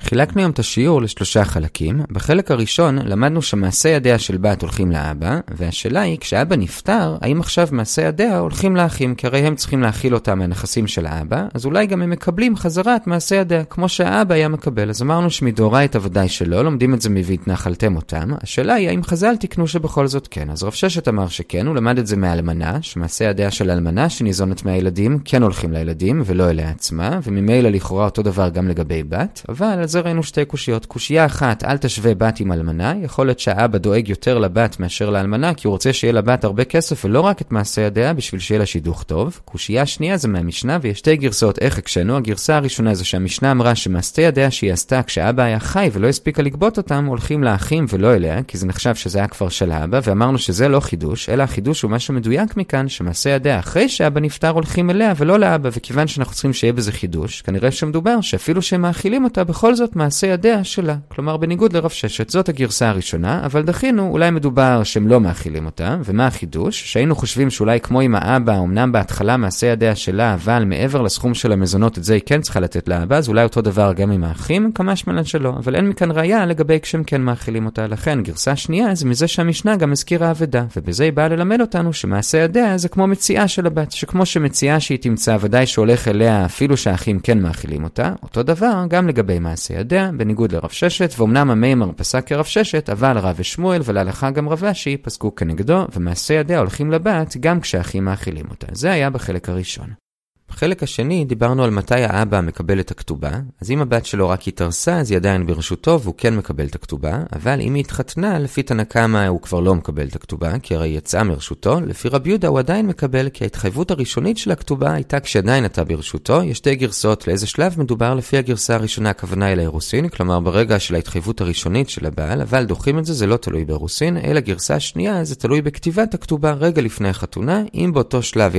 חילקנו 0.00 0.40
היום 0.40 0.50
את 0.50 0.58
השיעור 0.58 1.02
לשלושה 1.02 1.44
חלקים. 1.44 2.00
בחלק 2.10 2.50
הראשון 2.50 2.98
למדנו 2.98 3.42
שמעשי 3.42 3.88
ידיה 3.88 4.18
של 4.18 4.36
בת 4.36 4.62
הולכים 4.62 4.92
לאבא, 4.92 5.40
והשאלה 5.56 6.00
היא, 6.00 6.18
כשאבא 6.18 6.56
נפטר, 6.56 7.16
האם 7.20 7.40
עכשיו 7.40 7.68
מעשי 7.72 8.02
ידיה 8.02 8.38
הולכים 8.38 8.76
לאחים, 8.76 9.14
כי 9.14 9.26
הרי 9.26 9.38
הם 9.38 9.56
צריכים 9.56 9.82
להכיל 9.82 10.14
אותם 10.14 10.38
מהנכסים 10.38 10.86
של 10.86 11.06
האבא, 11.06 11.46
אז 11.54 11.66
אולי 11.66 11.86
גם 11.86 12.02
הם 12.02 12.10
מקבלים 12.10 12.56
חזרה 12.56 12.96
את 12.96 13.06
מעשי 13.06 13.34
ידיה, 13.34 13.64
כמו 13.64 13.88
שהאבא 13.88 14.34
היה 14.34 14.48
מקבל. 14.48 14.90
אז 14.90 15.02
אמרנו 15.02 15.30
שמדאורייתא 15.30 15.98
ודאי 16.02 16.28
שלא, 16.28 16.64
לומדים 16.64 16.94
את 16.94 17.00
זה 17.00 17.10
מ"ויתנחלתם 17.10 17.96
אותם". 17.96 18.30
השאלה 18.42 18.74
היא, 18.74 18.88
האם 18.88 19.02
חז"ל 19.02 19.36
תיקנו 19.36 19.66
שבכל 19.66 20.06
זאת 20.06 20.28
כן? 20.30 20.50
אז 20.50 20.62
רב 20.62 20.72
ששת 20.72 21.08
אמר 21.08 21.28
שכן, 21.28 21.66
הוא 21.66 21.76
למד 21.76 21.98
את 21.98 22.06
זה 22.06 22.16
מאלמנה, 22.16 22.82
שמעשי 22.82 23.24
ידיה 23.24 23.50
של 23.50 23.70
אלמנה 23.70 24.08
שניזונת 24.08 24.64
מהילדים, 24.64 25.18
כן 25.24 25.42
הולכים 25.42 25.72
לילדים 25.72 26.22
ולא 26.26 26.50
אליה 26.50 26.70
עצמה, 26.70 27.18
וממילא 27.22 27.68
לכאורה 27.68 28.04
אותו 28.04 28.22
דבר 28.22 28.48
גם 28.48 28.68
לגבי 28.68 29.02
בת, 29.02 29.42
אבל 29.48 29.85
על 29.86 29.90
זה 29.90 30.00
ראינו 30.00 30.22
שתי 30.22 30.44
קושיות. 30.44 30.86
קושייה 30.86 31.26
אחת, 31.26 31.64
אל 31.64 31.76
תשווה 31.76 32.14
בת 32.14 32.40
עם 32.40 32.52
אלמנה, 32.52 32.94
יכול 33.02 33.26
להיות 33.26 33.38
שהאבא 33.38 33.78
דואג 33.78 34.08
יותר 34.08 34.38
לבת 34.38 34.80
מאשר 34.80 35.10
לאלמנה, 35.10 35.54
כי 35.54 35.66
הוא 35.66 35.72
רוצה 35.72 35.92
שיהיה 35.92 36.12
לבת 36.12 36.44
הרבה 36.44 36.64
כסף 36.64 37.04
ולא 37.04 37.20
רק 37.20 37.40
את 37.40 37.52
מעשה 37.52 37.80
ידיה, 37.82 38.14
בשביל 38.14 38.40
שיהיה 38.40 38.58
לה 38.58 38.66
שידוך 38.66 39.02
טוב. 39.02 39.40
קושייה 39.44 39.86
שנייה 39.86 40.16
זה 40.16 40.28
מהמשנה, 40.28 40.78
ויש 40.82 40.98
שתי 40.98 41.16
גרסאות 41.16 41.58
איך 41.58 41.78
הקשינו. 41.78 42.16
הגרסה 42.16 42.56
הראשונה 42.56 42.94
זה 42.94 43.04
שהמשנה 43.04 43.50
אמרה 43.50 43.74
שמעשה 43.74 44.22
ידיה 44.22 44.50
שהיא 44.50 44.72
עשתה 44.72 45.02
כשאבא 45.02 45.42
היה 45.42 45.60
חי 45.60 45.90
ולא 45.92 46.08
הספיקה 46.08 46.42
לגבות 46.42 46.78
אותם, 46.78 47.04
הולכים 47.04 47.44
לאחים 47.44 47.86
ולא 47.88 48.14
אליה, 48.14 48.42
כי 48.42 48.58
זה 48.58 48.66
נחשב 48.66 48.94
שזה 48.94 49.18
היה 49.18 49.28
כבר 49.28 49.48
של 49.48 49.72
האבא, 49.72 50.00
ואמרנו 50.02 50.38
שזה 50.38 50.68
לא 50.68 50.80
חידוש, 50.80 51.28
אלא 51.28 51.42
החידוש 51.42 51.82
הוא 51.82 51.90
משהו 51.90 52.14
מדויק 52.14 52.56
מכאן, 52.56 52.88
שמעשה 52.88 53.30
ידיה 53.30 53.58
אחרי 53.58 53.88
שאבא 53.88 54.20
נפטר 54.20 54.50
הולכים 54.50 54.90
אליה 54.90 55.12
ולא 55.16 55.38
לאבא, 55.38 55.70
וכיוון 55.72 56.06
שאנחנו 56.06 56.32
צריכים 56.32 56.52
שיהיה 56.52 56.72
בזה 56.72 56.92
חידוש, 56.92 57.42
כנראה 57.42 57.70
שמדובר 57.70 58.20
שאפילו 58.20 58.62
שהם 58.62 58.82
מאכילים 58.82 59.24
אותה, 59.24 59.44
בכל 59.44 59.74
זאת 59.76 59.96
מעשה 59.96 60.26
ידיה 60.26 60.64
שלה. 60.64 60.96
כלומר, 61.08 61.36
בניגוד 61.36 61.72
לרב 61.72 61.90
ששת, 61.90 62.30
זאת 62.30 62.48
הגרסה 62.48 62.88
הראשונה, 62.88 63.44
אבל 63.44 63.62
דחינו, 63.62 64.08
אולי 64.10 64.30
מדובר 64.30 64.82
שהם 64.84 65.08
לא 65.08 65.20
מאכילים 65.20 65.66
אותה, 65.66 65.96
ומה 66.04 66.26
החידוש? 66.26 66.92
שהיינו 66.92 67.16
חושבים 67.16 67.50
שאולי 67.50 67.80
כמו 67.80 68.00
עם 68.00 68.14
האבא, 68.14 68.58
אמנם 68.58 68.92
בהתחלה 68.92 69.36
מעשה 69.36 69.66
ידיה 69.66 69.96
שלה, 69.96 70.34
אבל 70.34 70.64
מעבר 70.64 71.02
לסכום 71.02 71.34
של 71.34 71.52
המזונות, 71.52 71.98
את 71.98 72.04
זה 72.04 72.14
היא 72.14 72.22
כן 72.26 72.40
צריכה 72.40 72.60
לתת 72.60 72.88
לאבא, 72.88 73.16
אז 73.16 73.28
אולי 73.28 73.44
אותו 73.44 73.62
דבר 73.62 73.92
גם 73.92 74.10
עם 74.10 74.24
האחים, 74.24 74.72
כמה 74.72 74.96
שמלן 74.96 75.24
שלא, 75.24 75.54
אבל 75.56 75.74
אין 75.74 75.88
מכאן 75.88 76.10
ראייה 76.10 76.46
לגבי 76.46 76.78
כשהם 76.82 77.04
כן 77.04 77.20
מאכילים 77.20 77.66
אותה. 77.66 77.86
לכן, 77.86 78.22
גרסה 78.22 78.56
שנייה 78.56 78.94
זה 78.94 79.06
מזה 79.06 79.28
שהמשנה 79.28 79.76
גם 79.76 79.92
הזכירה 79.92 80.30
אבדה, 80.30 80.64
ובזה 80.76 81.04
היא 81.04 81.12
באה 81.12 81.28
ללמד 81.28 81.60
אותנו 81.60 81.92
שמעשה 81.92 82.38
ידיה 82.38 82.78
זה 82.78 82.88
כמו 82.88 83.06
מציאה 83.06 83.48
של 83.48 83.66
הבת, 83.66 83.92
שכמו 83.92 84.26
שמציאה 84.26 84.80
שהיא 84.80 84.98
תמצא 84.98 85.36
ודאי 85.40 85.66
שהולך 85.66 86.08
אליה 86.08 86.44
אפילו 86.44 86.76
שהאחים 86.76 87.20
כן 87.20 87.38
מאכילים 87.38 87.84
אותה, 87.84 88.12
אותו 88.22 88.42
דבר 88.42 88.84
גם 88.88 89.08
לגבי 89.08 89.38
מעשה 89.38 89.65
ידיה, 89.74 90.10
בניגוד 90.16 90.52
לרב 90.52 90.70
ששת, 90.70 91.14
ואומנם 91.16 91.50
המימר 91.50 91.90
פסק 91.96 92.26
כרב 92.26 92.44
ששת, 92.44 92.90
אבל 92.90 93.18
רב 93.18 93.36
ושמואל 93.38 93.80
ולהלכה 93.84 94.30
גם 94.30 94.48
רב 94.48 94.64
אשי 94.64 94.96
פסקו 94.96 95.34
כנגדו, 95.34 95.86
ומעשה 95.94 96.34
ידיה 96.34 96.58
הולכים 96.58 96.90
לבת 96.90 97.36
גם 97.40 97.60
כשהאחים 97.60 98.04
מאכילים 98.04 98.46
אותה. 98.50 98.66
זה 98.72 98.92
היה 98.92 99.10
בחלק 99.10 99.48
הראשון. 99.48 100.05
בחלק 100.50 100.82
השני 100.82 101.24
דיברנו 101.24 101.64
על 101.64 101.70
מתי 101.70 101.94
האבא 101.94 102.40
מקבל 102.40 102.80
את 102.80 102.90
הכתובה, 102.90 103.30
אז 103.60 103.70
אם 103.70 103.82
הבת 103.82 104.06
שלו 104.06 104.28
רק 104.28 104.48
התארסה 104.48 104.98
אז 104.98 105.10
היא 105.10 105.16
עדיין 105.16 105.46
ברשותו 105.46 106.00
והוא 106.00 106.14
כן 106.18 106.36
מקבל 106.36 106.66
את 106.66 106.74
הכתובה, 106.74 107.22
אבל 107.32 107.60
אם 107.60 107.74
היא 107.74 107.80
התחתנה, 107.80 108.38
לפי 108.38 108.62
תנא 108.62 108.84
קמא 108.84 109.26
הוא 109.26 109.40
כבר 109.40 109.60
לא 109.60 109.74
מקבל 109.74 110.06
את 110.06 110.16
הכתובה, 110.16 110.58
כי 110.58 110.74
הרי 110.74 110.88
היא 110.88 110.98
יצאה 110.98 111.24
מרשותו, 111.24 111.80
לפי 111.80 112.08
רבי 112.08 112.28
יהודה 112.28 112.48
הוא 112.48 112.58
עדיין 112.58 112.86
מקבל, 112.86 113.28
כי 113.28 113.44
ההתחייבות 113.44 113.90
הראשונית 113.90 114.38
של 114.38 114.50
הכתובה 114.50 114.92
הייתה 114.92 115.20
כשעדיין 115.20 115.64
הייתה 115.64 115.84
ברשותו, 115.84 116.42
יש 116.42 116.58
שתי 116.58 116.74
גרסאות 116.74 117.26
לאיזה 117.26 117.46
שלב 117.46 117.74
מדובר, 117.78 118.14
לפי 118.14 118.36
הגרסה 118.36 118.74
הראשונה 118.74 119.10
הכוונה 119.10 119.46
היא 119.46 119.54
לאירוסין, 119.54 120.08
כלומר 120.08 120.40
ברגע 120.40 120.78
של 120.78 120.94
ההתחייבות 120.94 121.40
הראשונית 121.40 121.88
של 121.88 122.06
הבעל, 122.06 122.40
אבל 122.40 122.64
דוחים 122.64 122.98
את 122.98 123.04
זה, 123.04 123.14
זה 123.14 123.26
לא 123.26 123.36
תלוי 123.36 123.64
באירוסין, 123.64 124.16
אלא 124.16 124.40
גרסה 124.40 124.74
השנייה 124.74 125.24
זה 125.24 125.34
תלוי 125.34 125.62
בכתיבת 125.62 126.14
הכתובה 126.14 126.52
רגע 126.52 126.82
לפני 126.82 127.08
החתונה, 127.08 127.62
אם 127.74 127.90
באותו 127.94 128.22
שלב 128.22 128.56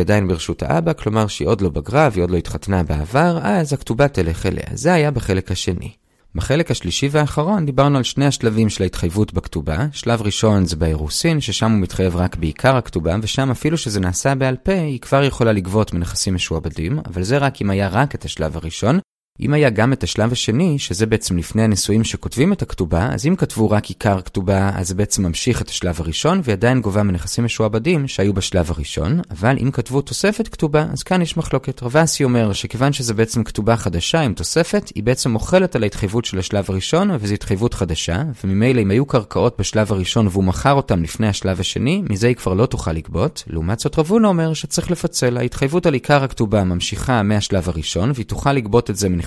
בגרה 1.78 2.10
והיא 2.12 2.24
עוד 2.24 2.32
לא 2.32 2.38
התחתנה 2.38 2.84
בעבר, 2.84 3.40
אז 3.44 3.74
הכתובה 3.74 4.08
תלך 4.08 4.46
אליה. 4.46 4.66
זה 4.74 4.94
היה 4.94 5.12
בחלק 5.12 5.52
השני. 5.52 5.92
בחלק 6.36 6.72
השלישי 6.72 7.10
והאחרון 7.12 7.66
דיברנו 7.66 7.98
על 7.98 8.04
שני 8.04 8.26
השלבים 8.26 8.70
של 8.70 8.84
ההתחייבות 8.84 9.34
בכתובה. 9.34 9.86
שלב 9.92 10.22
ראשון 10.22 10.66
זה 10.66 10.76
באירוסין, 10.76 11.42
ששם 11.42 11.72
הוא 11.72 11.80
מתחייב 11.80 12.16
רק 12.16 12.36
בעיקר 12.36 12.76
הכתובה, 12.76 13.16
ושם 13.22 13.52
אפילו 13.52 13.78
שזה 13.78 14.00
נעשה 14.00 14.36
בעל 14.36 14.56
פה, 14.56 14.72
היא 14.72 15.00
כבר 15.00 15.24
יכולה 15.24 15.52
לגבות 15.52 15.94
מנכסים 15.94 16.36
משועבדים, 16.36 17.00
אבל 17.06 17.24
זה 17.24 17.38
רק 17.38 17.62
אם 17.62 17.70
היה 17.70 17.88
רק 17.88 18.16
את 18.16 18.26
השלב 18.26 18.58
הראשון. 18.58 19.00
אם 19.42 19.54
היה 19.54 19.70
גם 19.70 19.94
את 19.94 20.04
השלב 20.04 20.32
השני, 20.32 20.80
שזה 20.80 21.06
בעצם 21.06 21.38
לפני 21.38 21.64
הנישואים 21.64 22.04
שכותבים 22.04 22.54
את 22.54 22.62
הכתובה, 22.62 23.10
אז 23.14 23.26
אם 23.28 23.36
כתבו 23.36 23.70
רק 23.70 23.86
עיקר 23.86 24.22
כתובה, 24.22 24.72
אז 24.76 24.88
זה 24.88 24.96
בעצם 24.96 25.24
ממשיך 25.24 25.62
את 25.62 25.70
השלב 25.70 25.96
הראשון, 26.00 26.42
והיא 26.44 26.54
עדיין 26.54 26.82
גובה 26.82 27.04
מנכסים 27.04 27.46
משועבדים 27.46 28.08
שהיו 28.08 28.34
בשלב 28.34 28.72
הראשון, 28.72 29.22
אבל 29.32 29.58
אם 29.62 29.72
כתבו 29.72 30.02
תוספת 30.02 30.48
כתובה, 30.48 30.86
אז 30.94 31.04
כאן 31.04 31.22
יש 31.22 31.38
מחלוקת. 31.38 31.84
רבסי 31.84 32.24
אומר 32.24 32.54
שכיוון 32.54 32.94
שזה 32.94 33.14
בעצם 33.14 33.44
כתובה 33.44 33.78
חדשה 33.78 34.22
עם 34.22 34.34
תוספת, 34.34 34.92
היא 34.96 35.04
בעצם 35.04 35.32
מוכלת 35.32 35.76
על 35.76 35.84
ההתחייבות 35.84 36.26
של 36.26 36.40
השלב 36.40 36.66
הראשון, 36.70 37.12
וזו 37.20 37.34
התחייבות 37.34 37.74
חדשה, 37.74 38.24
וממילא 38.44 38.82
אם 38.82 38.92
היו 38.92 39.06
קרקעות 39.06 39.56
בשלב 39.60 39.92
הראשון 39.92 40.28
והוא 40.28 40.44
מכר 40.44 40.74
אותם 40.74 41.04
לפני 41.04 41.28
השלב 41.28 41.60
השני, 41.60 42.04
מזה 42.10 42.28
היא 42.28 42.36
כבר 42.36 42.54
לא 42.54 42.66
תוכל 42.66 42.92
לגבות. 42.92 43.44
לעומת 43.48 43.80
זאת 43.80 44.00
רבונה 44.00 44.28
אומר 44.28 44.54
שצריך 44.54 44.92
לפצל, 44.92 45.38
ההתחייבות 45.38 45.86
על 45.86 45.94
עיקר 45.94 46.24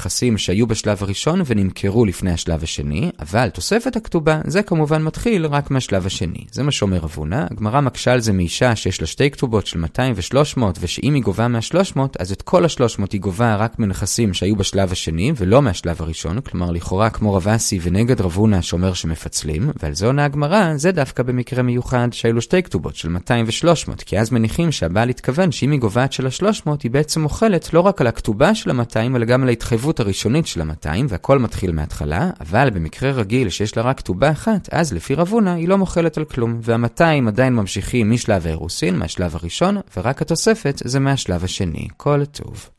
נכסים 0.00 0.38
שהיו 0.38 0.66
בשלב 0.66 1.02
הראשון 1.02 1.42
ונמכרו 1.46 2.04
לפני 2.04 2.30
השלב 2.30 2.62
השני, 2.62 3.10
אבל 3.20 3.48
תוספת 3.48 3.96
הכתובה 3.96 4.40
זה 4.46 4.62
כמובן 4.62 5.02
מתחיל 5.02 5.46
רק 5.46 5.70
מהשלב 5.70 6.06
השני. 6.06 6.44
זה 6.52 6.62
מה 6.62 6.70
שאומר 6.70 7.04
אבונה, 7.04 7.46
הגמרא 7.50 7.80
מקשה 7.80 8.12
על 8.12 8.20
זה 8.20 8.32
מאישה 8.32 8.76
שיש 8.76 9.00
לה 9.00 9.06
שתי 9.06 9.30
כתובות 9.30 9.66
של 9.66 9.78
200 9.78 10.14
ו-300, 10.16 10.62
ושאם 10.80 11.14
היא 11.14 11.22
גובה 11.22 11.48
מה-300, 11.48 12.00
אז 12.18 12.32
את 12.32 12.42
כל 12.42 12.64
ה-300 12.64 13.04
היא 13.12 13.20
גובה 13.20 13.56
רק 13.56 13.78
מנכסים 13.78 14.34
שהיו 14.34 14.56
בשלב 14.56 14.92
השני, 14.92 15.32
ולא 15.36 15.62
מהשלב 15.62 16.02
הראשון, 16.02 16.40
כלומר 16.40 16.70
לכאורה 16.70 17.10
כמו 17.10 17.34
רב 17.34 17.48
אסי 17.48 17.78
ונגד 17.82 18.20
רב 18.20 18.32
הונא 18.36 18.60
שאומר 18.60 18.92
שמפצלים, 18.92 19.70
ועל 19.82 19.94
זה 19.94 20.06
עונה 20.06 20.24
הגמרא, 20.24 20.76
זה 20.76 20.92
דווקא 20.92 21.22
במקרה 21.22 21.62
מיוחד 21.62 22.08
שהיו 22.12 22.32
לו 22.32 22.42
שתי 22.42 22.62
כתובות 22.62 22.96
של 22.96 23.08
200 23.08 23.46
ו-300, 23.46 24.04
כי 24.06 24.18
אז 24.18 24.32
מניחים 24.32 24.72
שהבעל 24.72 25.08
התכוון 25.08 25.52
שאם 25.52 25.70
היא 25.70 25.80
גובה 25.80 26.04
את 26.04 26.12
של 26.12 26.26
ה-300, 26.26 26.70
היא 26.82 26.90
בעצם 26.90 27.20
מוכלת 27.20 27.74
לא 27.74 27.80
רק 27.80 28.00
על 28.00 28.06
הכתובה 28.06 28.54
של 28.54 28.70
ה-200, 28.70 29.16
אלא 29.16 29.24
גם 29.24 29.42
על 29.42 29.48
ההתחייבות 29.48 29.89
הראשונית 29.98 30.46
של 30.46 30.60
ה-200, 30.60 31.04
והכל 31.08 31.38
מתחיל 31.38 31.72
מההתחלה, 31.72 32.30
אבל 32.40 32.70
במקרה 32.70 33.10
רגיל 33.10 33.48
שיש 33.48 33.76
לה 33.76 33.82
רק 33.82 33.98
כתובה 33.98 34.30
אחת, 34.30 34.68
אז 34.72 34.92
לפי 34.92 35.14
רבונה 35.14 35.54
היא 35.54 35.68
לא 35.68 35.78
מוכלת 35.78 36.18
על 36.18 36.24
כלום, 36.24 36.58
וה-200 36.62 37.28
עדיין 37.28 37.54
ממשיכים 37.54 38.10
משלב 38.10 38.46
האירוסין, 38.46 38.98
מהשלב 38.98 39.36
הראשון, 39.36 39.76
ורק 39.96 40.22
התוספת 40.22 40.82
זה 40.84 41.00
מהשלב 41.00 41.44
השני. 41.44 41.88
כל 41.96 42.24
טוב. 42.24 42.70